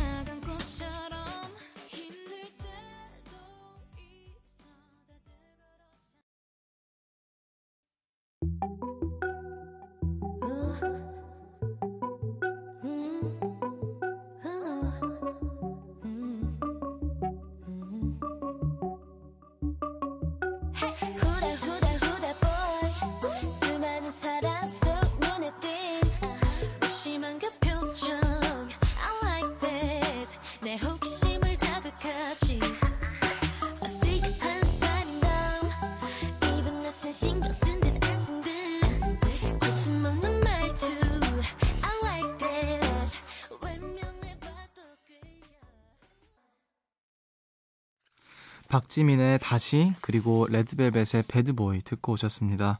박지민의 48.94 49.40
다시 49.40 49.92
그리고 50.00 50.46
레드벨벳의 50.48 51.24
배드보이 51.26 51.80
듣고 51.80 52.12
오셨습니다. 52.12 52.78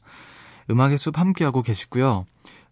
음악의 0.71 0.97
숲 0.97 1.19
함께하고 1.19 1.63
계시고요. 1.63 2.25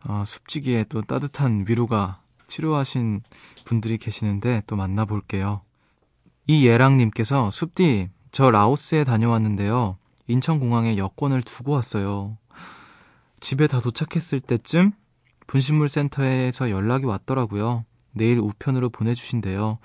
어, 0.04 0.24
숲지기에 0.24 0.84
또 0.88 1.02
따뜻한 1.02 1.64
위로가 1.66 2.20
치료하신 2.46 3.22
분들이 3.64 3.98
계시는데 3.98 4.62
또 4.68 4.76
만나볼게요. 4.76 5.62
이예랑님께서 6.46 7.50
숲디 7.50 8.10
저 8.30 8.50
라오스에 8.50 9.02
다녀왔는데요. 9.02 9.98
인천공항에 10.28 10.96
여권을 10.96 11.42
두고 11.42 11.72
왔어요. 11.72 12.38
집에 13.40 13.66
다 13.66 13.80
도착했을 13.80 14.40
때쯤 14.40 14.92
분신물 15.48 15.88
센터에서 15.88 16.70
연락이 16.70 17.06
왔더라고요. 17.06 17.84
내일 18.12 18.38
우편으로 18.38 18.90
보내주신대요. 18.90 19.78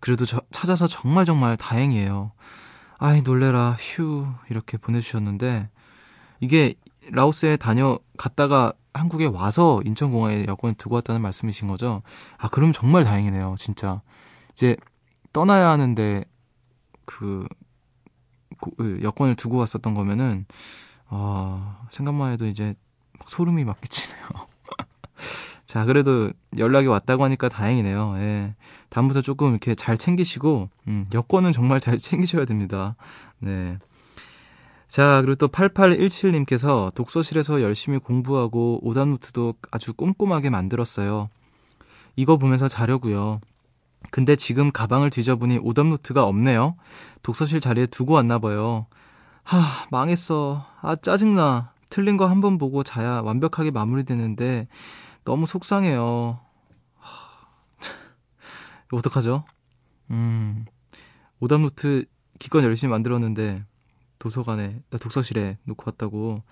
그래도 0.00 0.26
저, 0.26 0.40
찾아서 0.50 0.88
정말 0.88 1.24
정말 1.24 1.56
다행이에요. 1.56 2.32
아이 2.98 3.22
놀래라 3.22 3.76
휴 3.78 4.26
이렇게 4.48 4.76
보내주셨는데 4.76 5.68
이게 6.40 6.74
라오스에 7.10 7.56
다녀갔다가 7.56 8.72
한국에 8.92 9.26
와서 9.26 9.80
인천공항에 9.84 10.46
여권을 10.46 10.74
두고 10.74 10.96
왔다는 10.96 11.20
말씀이신 11.20 11.68
거죠? 11.68 12.02
아 12.38 12.48
그럼 12.48 12.72
정말 12.72 13.04
다행이네요 13.04 13.56
진짜 13.58 14.00
이제 14.52 14.76
떠나야 15.32 15.68
하는데 15.68 16.24
그그 17.04 17.46
여권을 19.02 19.36
두고 19.36 19.58
왔었던 19.58 19.94
거면은 19.94 20.46
어, 21.06 21.86
생각만 21.90 22.32
해도 22.32 22.46
이제 22.46 22.74
막 23.18 23.28
소름이 23.28 23.64
막 23.64 23.80
끼치네요. 23.80 24.24
자, 25.64 25.84
그래도 25.84 26.30
연락이 26.58 26.86
왔다고 26.88 27.24
하니까 27.24 27.48
다행이네요. 27.48 28.14
예. 28.18 28.54
다음부터 28.90 29.22
조금 29.22 29.50
이렇게 29.50 29.74
잘 29.74 29.96
챙기시고, 29.96 30.68
음, 30.88 31.06
여권은 31.14 31.52
정말 31.52 31.80
잘 31.80 31.96
챙기셔야 31.98 32.44
됩니다. 32.44 32.96
네. 33.38 33.78
자, 34.86 35.20
그리고 35.22 35.34
또 35.36 35.48
8817님께서 35.48 36.94
독서실에서 36.94 37.62
열심히 37.62 37.98
공부하고 37.98 38.80
오답노트도 38.82 39.54
아주 39.70 39.94
꼼꼼하게 39.94 40.50
만들었어요. 40.50 41.30
이거 42.16 42.36
보면서 42.36 42.68
자려고요. 42.68 43.40
근데 44.10 44.36
지금 44.36 44.70
가방을 44.70 45.10
뒤져보니 45.10 45.58
오답노트가 45.62 46.24
없네요. 46.24 46.76
독서실 47.22 47.60
자리에 47.60 47.86
두고 47.86 48.12
왔나 48.12 48.38
봐요. 48.38 48.86
하, 49.42 49.60
망했어. 49.90 50.64
아, 50.82 50.94
짜증나. 50.94 51.72
틀린 51.90 52.16
거 52.16 52.26
한 52.26 52.40
번 52.40 52.58
보고 52.58 52.82
자야 52.82 53.20
완벽하게 53.22 53.70
마무리되는데 53.70 54.68
너무 55.24 55.46
속상해요. 55.46 56.38
하, 56.96 57.48
어떡하죠? 58.92 59.44
음, 60.10 60.66
오답노트 61.40 62.04
기껏 62.38 62.62
열심히 62.62 62.90
만들었는데 62.90 63.64
도서관에, 64.18 64.80
독서실에 64.90 65.58
놓고 65.64 65.84
왔다고. 65.86 66.42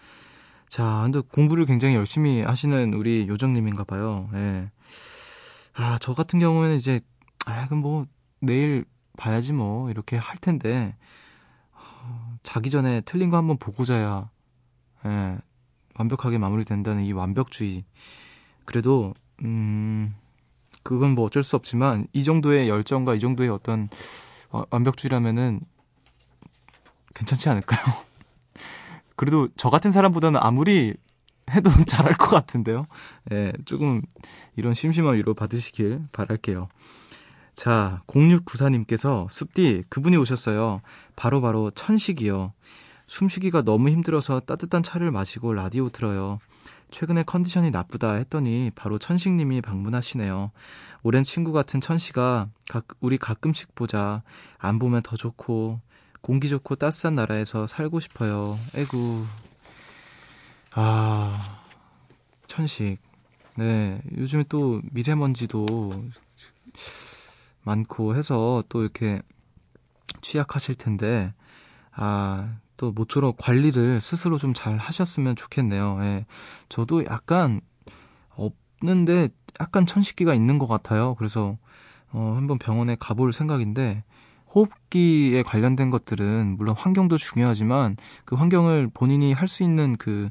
자, 0.69 1.03
근데 1.05 1.21
공부를 1.21 1.67
굉장히 1.67 1.95
열심히 1.95 2.41
하시는 2.41 2.95
우리 2.95 3.29
요정님인가 3.29 3.85
봐요. 3.85 4.31
예. 4.35 4.71
아, 5.75 5.99
저 6.01 6.15
같은 6.15 6.39
경우에는 6.39 6.77
이제 6.77 7.01
아, 7.47 7.67
그럼 7.67 7.83
뭐 7.83 8.07
내일 8.41 8.85
봐야지 9.17 9.53
뭐 9.53 9.91
이렇게 9.91 10.17
할 10.17 10.37
텐데 10.39 10.97
어, 11.73 12.39
자기 12.43 12.71
전에 12.71 13.03
틀린 13.03 13.31
거 13.31 13.37
한번 13.37 13.59
보고 13.59 13.85
자야 13.85 14.31
예, 15.05 15.39
완벽하게 15.95 16.39
마무리된다는 16.39 17.03
이 17.05 17.13
완벽주의. 17.13 17.85
그래도 18.65 19.15
음 19.43 20.15
그건 20.83 21.15
뭐 21.15 21.27
어쩔 21.27 21.43
수 21.43 21.57
없지만 21.57 22.07
이 22.13 22.25
정도의 22.25 22.69
열정과 22.69 23.15
이 23.15 23.21
정도의 23.21 23.51
어떤 23.51 23.89
어, 24.51 24.63
완벽주의라면은 24.71 25.61
괜찮지 27.15 27.49
않을까요? 27.49 27.81
그래도 29.17 29.49
저 29.57 29.71
같은 29.71 29.93
사람보다는 29.93 30.41
아무리 30.43 30.95
해도 31.51 31.71
잘할 31.87 32.17
것 32.17 32.29
같은데요. 32.29 32.87
예, 33.33 33.53
조금 33.65 34.03
이런 34.57 34.75
심심한 34.75 35.15
위로 35.15 35.35
받으시길 35.35 36.03
바랄게요. 36.13 36.69
자, 37.55 38.03
0694님께서 38.07 39.31
숲디 39.31 39.85
그분이 39.89 40.17
오셨어요. 40.17 40.81
바로바로 41.17 41.59
바로 41.59 41.71
천식이요. 41.73 42.53
숨쉬기가 43.07 43.63
너무 43.63 43.91
힘들어서 43.91 44.41
따뜻한 44.41 44.83
차를 44.83 45.11
마시고 45.11 45.53
라디오 45.53 45.91
들어요. 45.91 46.39
최근에 46.93 47.25
컨디션이 47.25 47.71
나쁘다 47.71 48.13
했더니 48.13 48.71
바로 48.75 48.99
천식님이 48.99 49.63
방문하시네요. 49.63 50.53
오랜 51.03 51.25
친구 51.25 51.53
같은 51.53 51.81
천식아, 51.81 52.49
가, 52.69 52.83
우리 53.01 53.19
가끔씩 53.19 53.75
보자. 53.75 54.23
안 54.59 54.79
보면 54.79 55.03
더 55.03 55.17
좋고, 55.17 55.81
공기 56.21 56.49
좋고 56.49 56.77
따스한 56.77 57.17
나라에서 57.17 57.67
살고 57.67 57.99
싶어요. 57.99 58.57
에구. 58.75 59.25
아, 60.75 61.59
천식. 62.47 62.99
네, 63.57 64.01
요즘에 64.17 64.45
또 64.49 64.81
미세먼지도 64.93 65.67
많고 67.63 68.15
해서 68.17 68.63
또 68.69 68.83
이렇게 68.83 69.23
취약하실 70.21 70.75
텐데, 70.75 71.33
아, 71.93 72.55
또 72.83 72.91
모쪼록 72.91 73.37
관리를 73.39 74.01
스스로 74.01 74.39
좀 74.39 74.55
잘 74.55 74.77
하셨으면 74.77 75.37
좋겠네요. 75.37 75.99
예. 76.03 76.27
저도 76.69 77.05
약간 77.07 77.61
없는데 78.35 79.29
약간 79.61 79.87
천식기가 79.87 80.35
있는 80.35 80.59
것 80.59 80.67
같아요. 80.67 81.15
그래서 81.15 81.57
어, 82.11 82.35
한번 82.37 82.59
병원에 82.59 82.97
가볼 82.99 83.33
생각인데, 83.33 84.05
호흡기에 84.55 85.43
관련된 85.45 85.91
것들은 85.91 86.57
물론 86.59 86.75
환경도 86.77 87.17
중요하지만 87.17 87.97
그 88.27 88.35
환경을 88.37 88.91
본인이 88.93 89.33
할 89.33 89.49
수 89.49 89.63
있는 89.63 89.97
그 89.97 90.29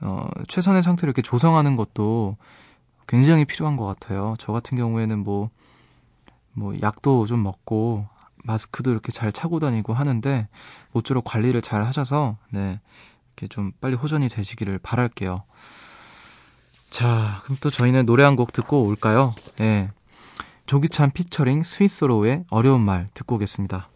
어, 0.00 0.28
최선의 0.48 0.82
상태를 0.82 1.08
이렇게 1.10 1.22
조성하는 1.22 1.76
것도 1.76 2.36
굉장히 3.08 3.44
필요한 3.44 3.76
것 3.76 3.86
같아요. 3.86 4.34
저 4.38 4.52
같은 4.52 4.76
경우에는 4.78 5.18
뭐, 5.18 5.50
뭐, 6.52 6.74
약도 6.82 7.26
좀 7.26 7.42
먹고 7.42 8.06
마스크도 8.44 8.90
이렇게 8.90 9.12
잘 9.12 9.32
차고 9.32 9.60
다니고 9.60 9.92
하는데 9.94 10.48
모쪼록 10.92 11.24
관리를 11.24 11.62
잘 11.62 11.84
하셔서 11.84 12.36
네 12.50 12.80
이렇게 13.36 13.48
좀 13.48 13.72
빨리 13.80 13.94
호전이 13.96 14.28
되시기를 14.28 14.78
바랄게요. 14.78 15.42
자, 16.90 17.40
그럼 17.44 17.56
또 17.60 17.70
저희는 17.70 18.04
노래 18.06 18.24
한 18.24 18.36
곡 18.36 18.52
듣고 18.52 18.84
올까요? 18.84 19.34
네. 19.56 19.90
조기찬 20.66 21.10
피처링 21.12 21.62
스위스로의 21.62 22.44
어려운 22.50 22.80
말 22.80 23.08
듣고 23.14 23.36
오겠습니다. 23.36 23.88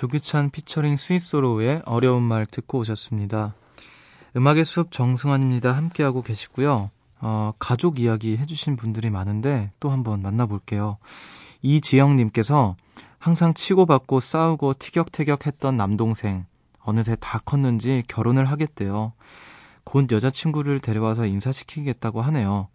조규찬 0.00 0.48
피처링 0.48 0.96
스위스로의 0.96 1.82
어려운 1.84 2.22
말 2.22 2.46
듣고 2.46 2.78
오셨습니다. 2.78 3.52
음악의 4.34 4.64
숲 4.64 4.92
정승환입니다. 4.92 5.72
함께하고 5.72 6.22
계시고요. 6.22 6.90
어, 7.20 7.52
가족 7.58 7.98
이야기 7.98 8.38
해주신 8.38 8.76
분들이 8.76 9.10
많은데 9.10 9.72
또 9.78 9.90
한번 9.90 10.22
만나볼게요. 10.22 10.96
이지영님께서 11.60 12.76
항상 13.18 13.52
치고받고 13.52 14.20
싸우고 14.20 14.72
티격태격 14.78 15.46
했던 15.46 15.76
남동생 15.76 16.46
어느새 16.78 17.14
다 17.20 17.38
컸는지 17.44 18.02
결혼을 18.08 18.46
하겠대요. 18.46 19.12
곧 19.84 20.10
여자친구를 20.10 20.80
데려와서 20.80 21.26
인사시키겠다고 21.26 22.22
하네요. 22.22 22.68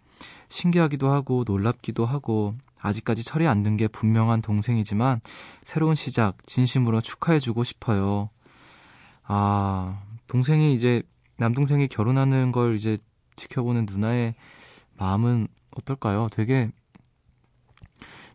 신기하기도 0.49 1.11
하고 1.11 1.43
놀랍기도 1.47 2.05
하고 2.05 2.53
아직까지 2.85 3.23
철이 3.23 3.47
안 3.47 3.63
든 3.63 3.77
게 3.77 3.87
분명한 3.87 4.41
동생이지만 4.41 5.19
새로운 5.63 5.95
시작 5.95 6.37
진심으로 6.45 7.01
축하해주고 7.01 7.63
싶어요. 7.63 8.29
아, 9.27 10.01
동생이 10.27 10.73
이제 10.75 11.01
남동생이 11.37 11.87
결혼하는 11.87 12.51
걸 12.51 12.75
이제 12.75 12.97
지켜보는 13.35 13.85
누나의 13.89 14.35
마음은 14.97 15.47
어떨까요? 15.75 16.27
되게 16.31 16.69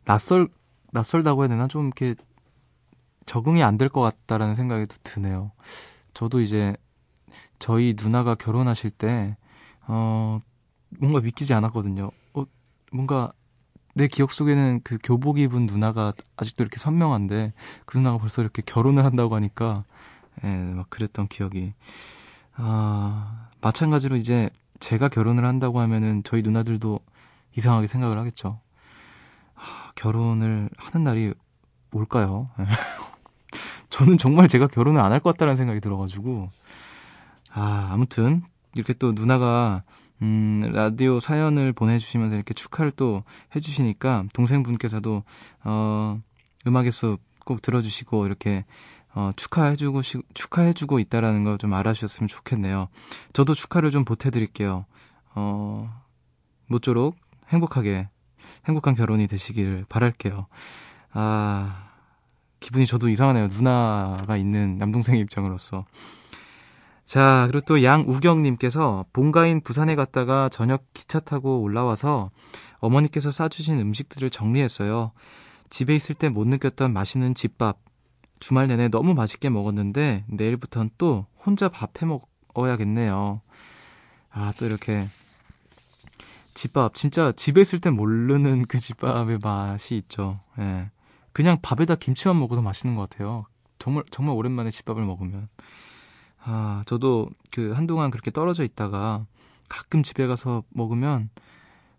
낯설 0.05 0.49
낯설다고 0.93 1.43
해야 1.43 1.49
되나 1.49 1.69
좀 1.69 1.87
이렇게 1.87 2.15
적응이 3.27 3.63
안 3.63 3.79
될 3.79 3.89
것 3.89 4.01
같다라는 4.01 4.55
생각이 4.55 4.87
드네요. 5.05 5.53
저도 6.15 6.41
이제 6.41 6.77
저희 7.59 7.95
누나가 7.97 8.35
결혼하실 8.35 8.91
때 8.91 9.37
어, 9.87 10.41
뭔가 10.99 11.21
믿기지 11.21 11.55
않았거든요. 11.55 12.11
어, 12.35 12.45
뭔가 12.93 13.33
내 14.01 14.07
기억 14.09 14.31
속에는 14.33 14.81
그 14.83 14.97
교복 15.03 15.39
입은 15.39 15.67
누나가 15.67 16.11
아직도 16.39 16.63
이렇게 16.63 16.79
선명한데 16.79 17.53
그 17.85 17.99
누나가 17.99 18.17
벌써 18.17 18.41
이렇게 18.41 18.63
결혼을 18.65 19.05
한다고 19.05 19.35
하니까 19.35 19.85
예, 20.43 20.49
막 20.49 20.89
그랬던 20.89 21.29
기억이 21.29 21.75
아, 22.55 23.49
마찬가지로 23.61 24.17
이제 24.17 24.49
제가 24.79 25.09
결혼을 25.11 25.45
한다고 25.45 25.81
하면은 25.81 26.23
저희 26.25 26.41
누나들도 26.41 26.99
이상하게 27.59 27.89
생각을 27.89 28.17
하겠죠. 28.19 28.61
아, 29.55 29.93
결혼을 29.97 30.71
하는 30.79 31.05
날이 31.05 31.35
올까요? 31.93 32.49
저는 33.91 34.17
정말 34.17 34.49
제가 34.49 34.67
결혼을 34.69 35.03
안 35.03 35.13
할 35.13 35.21
것 35.21 35.33
같다는 35.33 35.57
생각이 35.57 35.81
들어가지고 35.81 36.51
아, 37.53 37.91
아무튼 37.93 38.43
이렇게 38.77 38.95
또 38.95 39.13
누나가 39.13 39.83
음, 40.23 40.71
라디오 40.73 41.21
사연을 41.21 41.73
보내주시면서 41.73 42.35
이렇게 42.37 42.55
축하를 42.55 42.91
또 42.93 43.25
해주시니까 43.55 44.25
동생분께서도, 44.33 45.23
어, 45.65 46.21
음악의 46.67 46.91
숲 46.93 47.31
꼭 47.51 47.63
들어주시고 47.63 48.27
이렇게, 48.27 48.65
어, 49.13 49.31
축하해주고, 49.35 50.03
시, 50.03 50.23
축하해주고 50.35 51.01
있다라는 51.01 51.43
거좀 51.43 51.75
알아주셨으면 51.75 52.29
좋겠네요. 52.29 52.89
저도 53.33 53.55
축하를 53.55 53.91
좀 53.91 54.05
보태드릴게요. 54.05 54.87
어, 55.35 56.03
모쪼록 56.69 57.17
행복하게, 57.49 58.09
행복한 58.69 58.95
결혼이 58.95 59.27
되시기를 59.27 59.87
바랄게요. 59.89 60.47
아, 61.13 61.89
기분이 62.61 62.87
저도 62.87 63.09
이상하네요. 63.09 63.49
누나가 63.49 64.37
있는 64.37 64.77
남동생의 64.79 65.21
입장으로서. 65.23 65.87
자, 67.11 67.49
그리고 67.51 67.65
또 67.67 67.83
양우경님께서 67.83 69.07
본가인 69.13 69.63
부산에 69.63 69.97
갔다가 69.97 70.49
저녁 70.49 70.85
기차 70.95 71.19
타고 71.19 71.61
올라와서 71.61 72.31
어머니께서 72.79 73.33
싸주신 73.33 73.81
음식들을 73.81 74.31
정리했어요. 74.31 75.11
집에 75.71 75.97
있을 75.97 76.15
때 76.15 76.29
못 76.29 76.47
느꼈던 76.47 76.93
맛있는 76.93 77.35
집밥. 77.35 77.81
주말 78.39 78.69
내내 78.69 78.87
너무 78.91 79.15
맛있게 79.15 79.51
먹었는데 79.51 80.25
내일부터는 80.29 80.91
또 80.99 81.27
혼자 81.45 81.69
밥 81.69 82.01
해 82.01 82.07
먹어야겠네요. 82.07 83.41
아, 84.31 84.53
또 84.57 84.67
이렇게 84.67 85.05
집밥. 86.55 86.95
진짜 86.95 87.33
집에 87.33 87.61
있을 87.61 87.81
때 87.81 87.91
모르는 87.91 88.63
그 88.69 88.79
집밥의 88.79 89.41
맛이 89.43 89.97
있죠. 89.97 90.39
예. 90.61 90.93
그냥 91.33 91.59
밥에다 91.61 91.97
김치만 91.97 92.39
먹어도 92.39 92.63
맛있는 92.63 92.95
것 92.95 93.11
같아요. 93.11 93.47
정말, 93.81 94.05
정말 94.13 94.37
오랜만에 94.37 94.71
집밥을 94.71 95.05
먹으면. 95.05 95.49
아, 96.43 96.83
저도 96.87 97.29
그 97.51 97.73
한동안 97.73 98.11
그렇게 98.11 98.31
떨어져 98.31 98.65
있다가 98.65 99.27
가끔 99.69 100.03
집에 100.03 100.27
가서 100.27 100.63
먹으면 100.71 101.31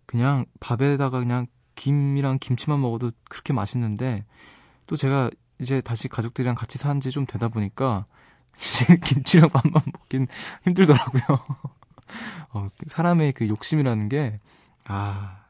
그냥 0.06 0.44
밥에다가 0.60 1.18
그냥 1.20 1.46
김이랑 1.74 2.38
김치만 2.40 2.80
먹어도 2.80 3.12
그렇게 3.28 3.52
맛있는데 3.52 4.24
또 4.86 4.96
제가 4.96 5.30
이제 5.60 5.80
다시 5.80 6.08
가족들이랑 6.08 6.54
같이 6.54 6.78
산 6.78 7.00
지 7.00 7.10
좀 7.10 7.24
되다 7.26 7.48
보니까 7.48 8.06
이제 8.56 8.96
김치랑 8.96 9.50
밥만 9.50 9.82
먹긴 9.92 10.26
힘들더라고요. 10.64 11.22
어, 12.52 12.68
사람의 12.86 13.32
그 13.32 13.48
욕심이라는 13.48 14.08
게, 14.10 14.40
아, 14.86 15.44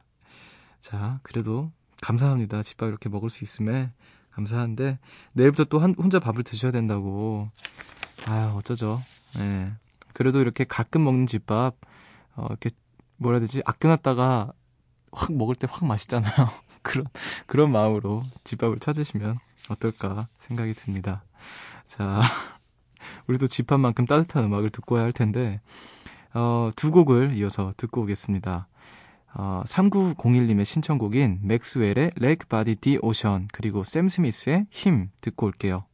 자, 0.79 1.19
그래도 1.23 1.71
감사합니다. 2.01 2.63
집밥 2.63 2.87
이렇게 2.87 3.09
먹을 3.09 3.29
수 3.29 3.43
있음에 3.43 3.91
감사한데, 4.31 4.99
내일부터 5.33 5.65
또 5.65 5.79
한, 5.79 5.93
혼자 5.97 6.19
밥을 6.19 6.43
드셔야 6.43 6.71
된다고. 6.71 7.49
아 8.27 8.53
어쩌죠. 8.57 8.97
예. 9.39 9.71
그래도 10.13 10.39
이렇게 10.39 10.63
가끔 10.63 11.03
먹는 11.03 11.27
집밥, 11.27 11.75
어, 12.35 12.47
이렇게 12.49 12.69
뭐라 13.17 13.37
해야 13.37 13.41
되지? 13.41 13.61
아껴놨다가 13.65 14.53
확 15.11 15.33
먹을 15.33 15.55
때 15.55 15.67
확 15.69 15.85
맛있잖아요. 15.85 16.33
그런, 16.81 17.05
그런 17.45 17.71
마음으로 17.71 18.23
집밥을 18.43 18.79
찾으시면 18.79 19.37
어떨까 19.69 20.27
생각이 20.37 20.73
듭니다. 20.73 21.23
자, 21.85 22.21
우리도 23.27 23.47
집밥만큼 23.47 24.05
따뜻한 24.05 24.43
음악을 24.45 24.69
듣고 24.69 24.97
야할 24.99 25.11
텐데, 25.11 25.61
어, 26.33 26.69
두 26.75 26.91
곡을 26.91 27.33
이어서 27.35 27.73
듣고 27.77 28.01
오겠습니다. 28.01 28.67
어, 29.35 29.63
3901님의 29.65 30.65
신청곡인 30.65 31.39
맥스웰의 31.41 32.11
Lake 32.21 32.47
Body 32.49 32.75
D 32.75 32.99
Ocean 33.01 33.47
그리고 33.51 33.83
샘 33.83 34.07
스미스의 34.07 34.67
힘 34.69 35.09
듣고 35.21 35.47
올게요. 35.47 35.85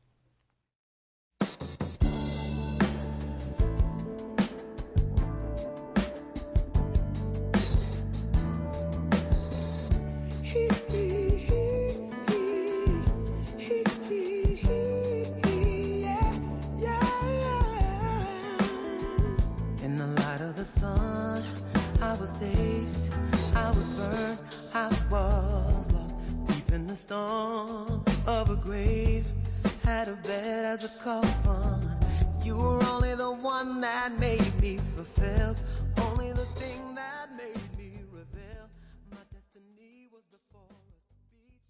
Grave. 28.62 29.26
Had 29.84 30.08
a 30.08 30.16
bed 30.16 30.66
as 30.66 30.84
a 30.84 30.90
coffin. 31.04 31.90
You 32.44 32.56
were 32.58 32.84
only 32.84 33.16
the 33.16 33.32
one 33.32 33.82
that 33.82 34.18
made 34.20 34.60
me 34.62 34.80
fulfilled. 34.96 35.60
Only 35.98 36.32
the 36.32 36.46
thing 36.60 36.96
that 36.96 37.30
made 37.36 37.78
me 37.78 38.04
reveal. 38.12 38.70
My 39.12 39.18
destiny 39.34 40.10
was 40.14 40.24
the 40.32 40.40
forest 40.52 40.98
beach 41.34 41.70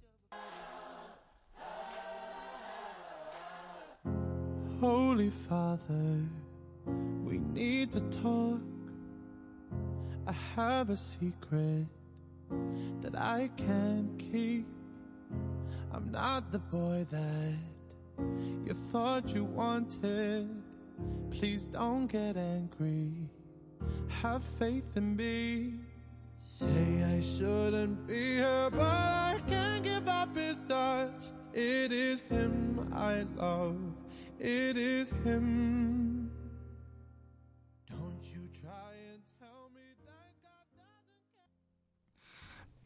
of. 4.06 4.80
Holy 4.80 5.30
Father, 5.30 6.26
we 7.24 7.40
need 7.40 7.92
to 7.92 8.02
talk. 8.24 8.62
I 10.28 10.34
have 10.56 10.90
a 10.90 10.98
secret 10.98 11.88
that 13.02 13.16
I 13.16 13.50
can't 13.58 14.18
keep. 14.20 14.66
I'm 15.92 16.12
not 16.12 16.52
the 16.52 16.60
boy 16.60 17.06
that 17.10 17.58
you 18.66 18.74
thought 18.92 19.34
you 19.34 19.44
wanted. 19.44 20.50
Please 21.32 21.66
don't 21.66 22.08
get 22.08 22.38
angry. 22.38 23.30
Have 24.22 24.44
faith 24.44 24.96
in 24.96 25.16
me. 25.16 25.74
Say 26.42 27.04
I 27.18 27.22
shouldn't 27.22 28.08
be 28.08 28.36
here, 28.36 28.70
but 28.72 28.82
I 28.82 29.40
can't 29.48 29.84
give 29.84 30.08
up 30.08 30.36
his 30.36 30.62
touch. 30.62 31.32
It 31.54 31.92
is 31.92 32.22
him 32.22 32.92
I 32.94 33.26
love. 33.36 33.78
It 34.40 34.78
is 34.78 35.10
him. 35.24 36.19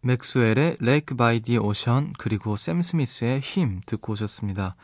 맥스웰의 0.04 0.78
Lake 0.82 1.16
by 1.18 1.39
the 1.39 1.58
Ocean 1.58 2.13
그리고 2.18 2.58
샘 2.58 2.82
스미스의 2.82 3.39
힘 3.39 3.82
듣고 3.86 4.13
오셨습니다. 4.13 4.76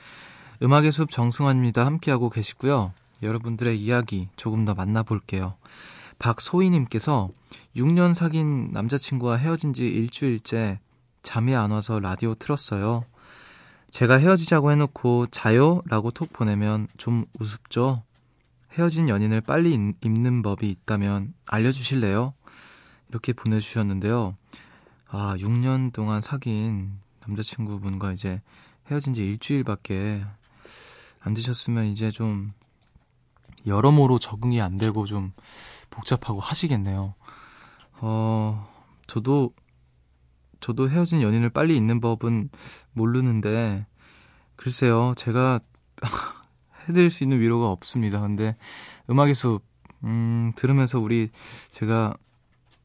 음악의 0.64 0.92
숲 0.92 1.10
정승환입니다. 1.10 1.86
함께하고 1.86 2.30
계시고요. 2.30 2.94
여러분들의 3.22 3.78
이야기 3.78 4.30
조금 4.38 4.64
더 4.64 4.74
만나볼게요. 4.74 5.56
박소희님께서 6.20 7.30
6년 7.76 8.14
사귄 8.14 8.72
남자친구와 8.72 9.36
헤어진 9.38 9.74
지 9.74 9.88
일주일째 9.88 10.80
잠이 11.22 11.54
안 11.56 11.72
와서 11.72 12.00
라디오 12.00 12.34
틀었어요. 12.34 13.04
제가 13.90 14.16
헤어지자고 14.16 14.72
해놓고 14.72 15.28
자요? 15.28 15.82
라고 15.86 16.12
톡 16.12 16.32
보내면 16.32 16.88
좀 16.98 17.26
우습죠? 17.40 18.04
헤어진 18.74 19.10
연인을 19.10 19.42
빨리 19.42 19.74
입는 19.74 20.42
법이 20.44 20.70
있다면 20.70 21.34
알려주실래요? 21.46 22.34
이렇게 23.10 23.34
보내주셨는데요. 23.34 24.36
아, 25.12 25.36
6년 25.38 25.92
동안 25.92 26.22
사귄 26.22 27.00
남자친구분과 27.26 28.12
이제 28.12 28.42
헤어진 28.88 29.14
지 29.14 29.26
일주일밖에 29.26 30.24
안 31.20 31.34
되셨으면 31.34 31.86
이제 31.86 32.12
좀 32.12 32.54
여러모로 33.66 34.20
적응이 34.20 34.62
안 34.62 34.78
되고 34.78 35.08
좀 35.08 35.34
복잡하고 35.90 36.40
하시겠네요. 36.40 37.16
어, 38.02 38.70
저도, 39.08 39.52
저도 40.60 40.92
헤어진 40.92 41.24
연인을 41.24 41.50
빨리 41.50 41.76
잊는 41.76 42.02
법은 42.02 42.52
모르는데, 42.94 43.88
글쎄요, 44.56 45.14
제가 45.18 45.60
해드릴 46.88 47.10
수 47.10 47.24
있는 47.24 47.40
위로가 47.40 47.70
없습니다. 47.72 48.22
근데 48.22 48.56
음악의 49.10 49.34
숲, 49.34 49.64
음, 50.04 50.54
들으면서 50.56 51.00
우리, 51.00 51.30
제가 51.72 52.16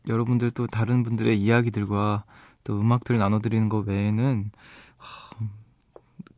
여러분들 0.08 0.50
또 0.50 0.66
다른 0.66 1.02
분들의 1.02 1.38
이야기들과 1.38 2.24
또 2.64 2.80
음악들을 2.80 3.18
나눠드리는 3.18 3.68
것 3.68 3.86
외에는, 3.86 4.50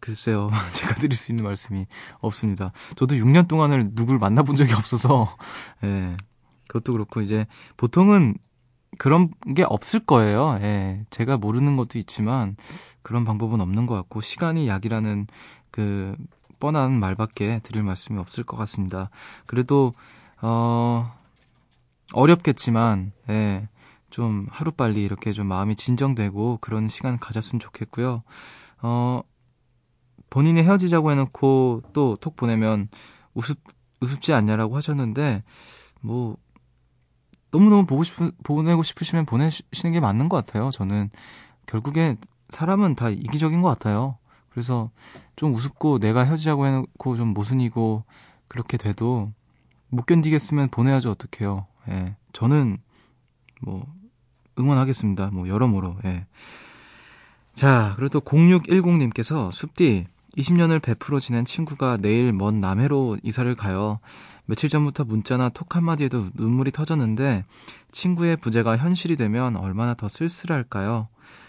글쎄요. 0.01 0.51
제가 0.73 0.95
드릴 0.95 1.17
수 1.17 1.33
있는 1.33 1.45
말씀이 1.45 1.87
없습니다. 2.21 2.73
저도 2.97 3.17
6년 3.17 3.49
동안을 3.49 3.91
누굴 3.95 4.19
만나본 4.19 4.57
적이 4.57 4.75
없어서, 4.75 5.29
예. 5.85 6.17
그것도 6.69 6.93
그렇고, 6.93 7.21
이제, 7.21 7.47
보통은 7.77 8.37
그런 8.99 9.31
게 9.55 9.65
없을 9.65 10.01
거예요. 10.01 10.59
예. 10.61 11.05
제가 11.11 11.37
모르는 11.39 11.77
것도 11.77 11.99
있지만, 11.99 12.57
그런 13.03 13.25
방법은 13.25 13.61
없는 13.61 13.87
것 13.87 13.95
같고, 13.95 14.21
시간이 14.21 14.69
약이라는 14.69 15.27
그, 15.71 16.17
뻔한 16.59 16.99
말밖에 16.99 17.61
드릴 17.63 17.83
말씀이 17.83 18.19
없을 18.19 18.45
것 18.45 18.57
같습니다. 18.57 19.11
그래도, 19.47 19.93
어, 20.41 21.13
어렵겠지만, 22.12 23.12
예. 23.31 23.69
좀 24.11 24.47
하루빨리 24.51 25.03
이렇게 25.03 25.33
좀 25.33 25.47
마음이 25.49 25.75
진정되고 25.77 26.59
그런 26.61 26.88
시간 26.88 27.19
가졌으면 27.19 27.61
좋겠고요. 27.61 28.23
어, 28.83 29.21
본인이 30.31 30.62
헤어지자고 30.62 31.11
해놓고 31.11 31.83
또 31.92 32.16
톡 32.21 32.37
보내면 32.37 32.88
우습, 33.35 33.59
우습지 34.01 34.33
않냐라고 34.33 34.77
하셨는데, 34.77 35.42
뭐, 36.01 36.37
너무너무 37.51 37.87
보고 37.87 38.05
싶은, 38.05 38.33
보내고 38.45 38.83
싶으시면 38.83 39.27
보내시는 39.27 39.92
게 39.92 40.01
맞는 40.01 40.29
것 40.29 40.45
같아요. 40.45 40.71
저는 40.71 41.11
결국에 41.66 42.16
사람은 42.51 42.95
다 42.95 43.11
이기적인 43.11 43.61
것 43.62 43.69
같아요. 43.69 44.19
그래서 44.51 44.90
좀 45.37 45.55
우습고 45.55 45.99
내가 45.99 46.23
헤어지자고 46.23 46.66
해놓고 46.66 47.16
좀 47.16 47.29
모순이고 47.35 48.05
그렇게 48.49 48.77
돼도 48.77 49.33
못 49.88 50.07
견디겠으면 50.07 50.69
보내야죠. 50.71 51.11
어떡해요. 51.11 51.66
예. 51.88 52.16
저는 52.33 52.79
뭐 53.62 53.87
응원하겠습니다. 54.59 55.31
뭐 55.33 55.49
여러모로. 55.49 55.96
예. 56.05 56.27
자, 57.55 57.94
그리고 57.96 58.20
또 58.20 58.20
0610님께서 58.20 59.51
숲디 59.51 60.07
20년을 60.37 60.83
베풀어 60.83 61.18
지낸 61.18 61.44
친구가 61.44 61.96
내일 61.96 62.33
먼 62.33 62.61
남해로 62.61 63.18
이사를 63.22 63.55
가요. 63.57 64.01
며칠 64.44 64.68
전부터 64.68 65.05
문자나 65.05 65.49
톡 65.49 65.75
한마디에도 65.75 66.29
눈물이 66.35 66.70
터졌는데 66.70 67.44
친구의 67.90 68.37
부재가 68.37 68.77
현실이 68.77 69.16
되면 69.16 69.57
얼마나 69.57 69.94
더 69.94 70.09
쓸쓸할까요? 70.09 71.09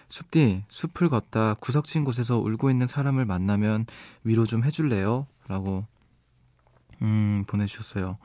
숲디, 0.10 0.64
숲을 0.70 1.10
걷다 1.10 1.56
구석진 1.56 2.06
곳에서 2.06 2.38
울고 2.38 2.72
있는 2.72 2.88
사람을 2.88 3.26
만나면 3.26 3.86
위로 4.24 4.46
좀 4.46 4.64
해줄래요? 4.64 5.28
라고, 5.48 5.86
음, 7.02 7.44
보내주셨어요. 7.46 8.18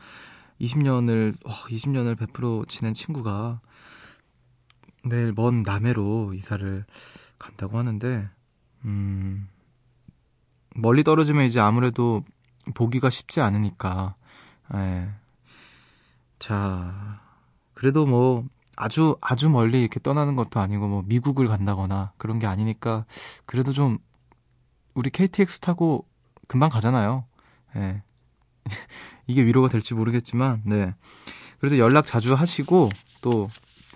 20년을, 0.63 1.35
어, 1.45 1.51
20년을 1.53 2.17
베풀어 2.17 2.65
지낸 2.69 2.95
친구가 2.95 3.61
내일 5.05 5.33
먼 5.35 5.63
남해로 5.63 6.35
이사를 6.35 6.85
간다고 7.39 7.79
하는데, 7.79 8.31
음, 8.85 9.49
멀리 10.77 11.03
떨어지면 11.03 11.45
이제 11.47 11.61
아무래도 11.61 12.25
보기가 12.75 13.11
쉽지 13.11 13.41
않으니까, 13.41 14.15
예. 14.75 15.11
자, 16.39 17.21
그래도 17.75 18.07
뭐, 18.07 18.47
아주, 18.77 19.17
아주 19.21 19.51
멀리 19.51 19.81
이렇게 19.81 20.01
떠나는 20.01 20.37
것도 20.37 20.61
아니고, 20.61 20.89
뭐, 20.89 21.03
미국을 21.05 21.49
간다거나 21.49 22.13
그런 22.17 22.39
게 22.39 22.47
아니니까, 22.47 23.05
그래도 23.45 23.73
좀, 23.73 23.99
우리 24.95 25.11
KTX 25.11 25.61
타고 25.61 26.07
금방 26.47 26.69
가잖아요. 26.69 27.25
예. 27.77 28.03
이게 29.27 29.45
위로가 29.45 29.69
될지 29.69 29.95
모르겠지만, 29.95 30.63
네. 30.65 30.95
그래도 31.59 31.79
연락 31.79 32.07
자주 32.07 32.35
하시고, 32.35 32.91
또, 33.21 33.49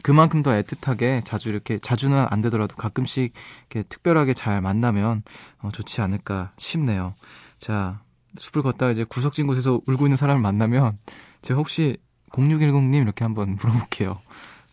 그만큼 0.03 0.43
더 0.45 0.53
애틋하게 0.53 1.25
자주 1.25 1.49
이렇게 1.49 1.81
자주는 1.81 2.27
안 2.31 2.41
되더라도 2.41 2.77
가끔씩 2.77 3.33
이렇게 3.71 3.83
특별하게 3.89 4.35
잘 4.35 4.61
만나면 4.61 5.25
어, 5.63 5.71
좋지 5.73 6.01
않을까 6.01 6.53
싶네요. 6.59 7.13
자, 7.59 8.01
숲을 8.39 8.63
걷다가 8.63 8.93
이제 8.93 9.03
구석진 9.03 9.49
곳에서 9.49 9.81
울고 9.85 10.07
있는 10.07 10.17
사람을 10.17 10.41
만나면 10.41 10.99
제가 11.43 11.59
혹시 11.59 11.97
0610님 12.31 13.03
이렇게 13.03 13.25
한번 13.25 13.57
물어볼게요. 13.61 14.21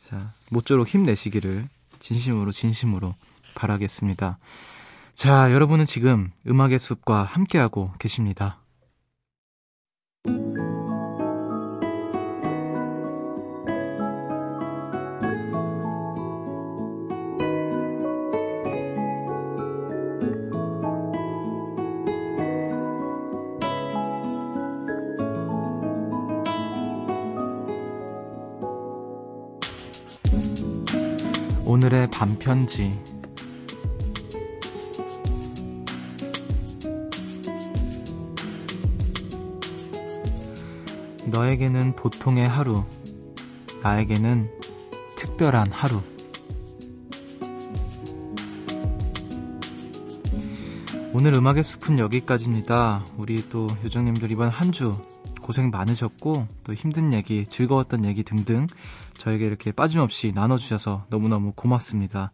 자, 0.08 0.32
모쪼록 0.52 0.88
힘내시기를 0.88 1.68
진심으로 2.00 2.52
진심으로 2.52 3.16
바라겠습니다. 3.56 4.38
자, 5.16 5.52
여러분은 5.52 5.86
지금 5.86 6.32
음악의 6.48 6.78
숲과 6.78 7.24
함께하고 7.24 7.92
계십니다. 7.98 8.60
오늘의 31.66 32.10
반편지 32.12 32.94
너에게는 41.34 41.96
보통의 41.96 42.48
하루, 42.48 42.84
나에게는 43.82 44.52
특별한 45.18 45.72
하루. 45.72 46.00
오늘 51.12 51.34
음악의 51.34 51.64
숲은 51.64 51.98
여기까지입니다. 51.98 53.04
우리 53.18 53.50
또 53.50 53.68
요정님들 53.84 54.32
이번 54.32 54.50
한 54.50 54.72
주 54.72 54.94
고생 55.42 55.72
많으셨고 55.72 56.48
또 56.64 56.74
힘든 56.74 57.14
얘기, 57.14 57.46
즐거웠던 57.46 58.06
얘기 58.06 58.24
등등 58.24 58.68
저에게 59.18 59.46
이렇게 59.48 59.72
빠짐없이 59.72 60.34
나눠주셔서 60.34 61.08
너무너무 61.10 61.52
고맙습니다. 61.56 62.32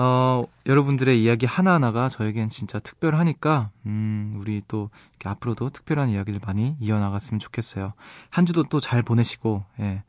어, 0.00 0.44
여러분들의 0.64 1.20
이야기 1.22 1.44
하나하나가 1.44 2.08
저에겐 2.08 2.48
진짜 2.48 2.78
특별하니까, 2.78 3.70
음, 3.86 4.36
우리 4.38 4.62
또 4.68 4.90
앞으로도 5.24 5.70
특별한 5.70 6.08
이야기를 6.10 6.40
많이 6.46 6.76
이어나갔으면 6.80 7.40
좋겠어요. 7.40 7.94
한 8.30 8.46
주도 8.46 8.62
또 8.62 8.78
잘 8.78 9.02
보내시고, 9.02 9.64
예. 9.80 10.04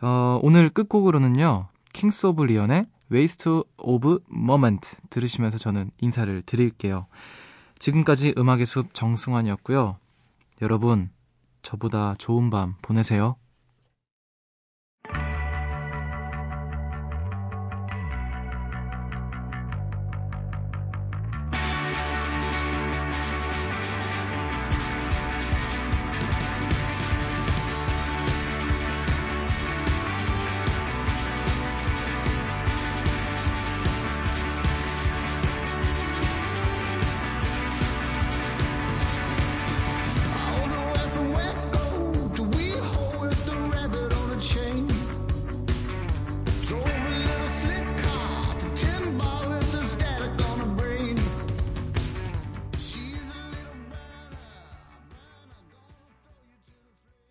어, 0.00 0.40
오늘 0.42 0.70
끝곡으로는요, 0.70 1.68
Kings 1.92 2.26
of 2.28 2.44
Leon의 2.44 2.86
Waste 3.12 3.52
a 3.76 4.18
Moment 4.32 4.96
들으시면서 5.10 5.58
저는 5.58 5.90
인사를 6.00 6.40
드릴게요. 6.42 7.06
지금까지 7.78 8.34
음악의 8.38 8.64
숲 8.64 8.94
정승환이었고요. 8.94 9.98
여러분, 10.62 11.10
저보다 11.60 12.14
좋은 12.16 12.48
밤 12.48 12.76
보내세요. 12.80 13.36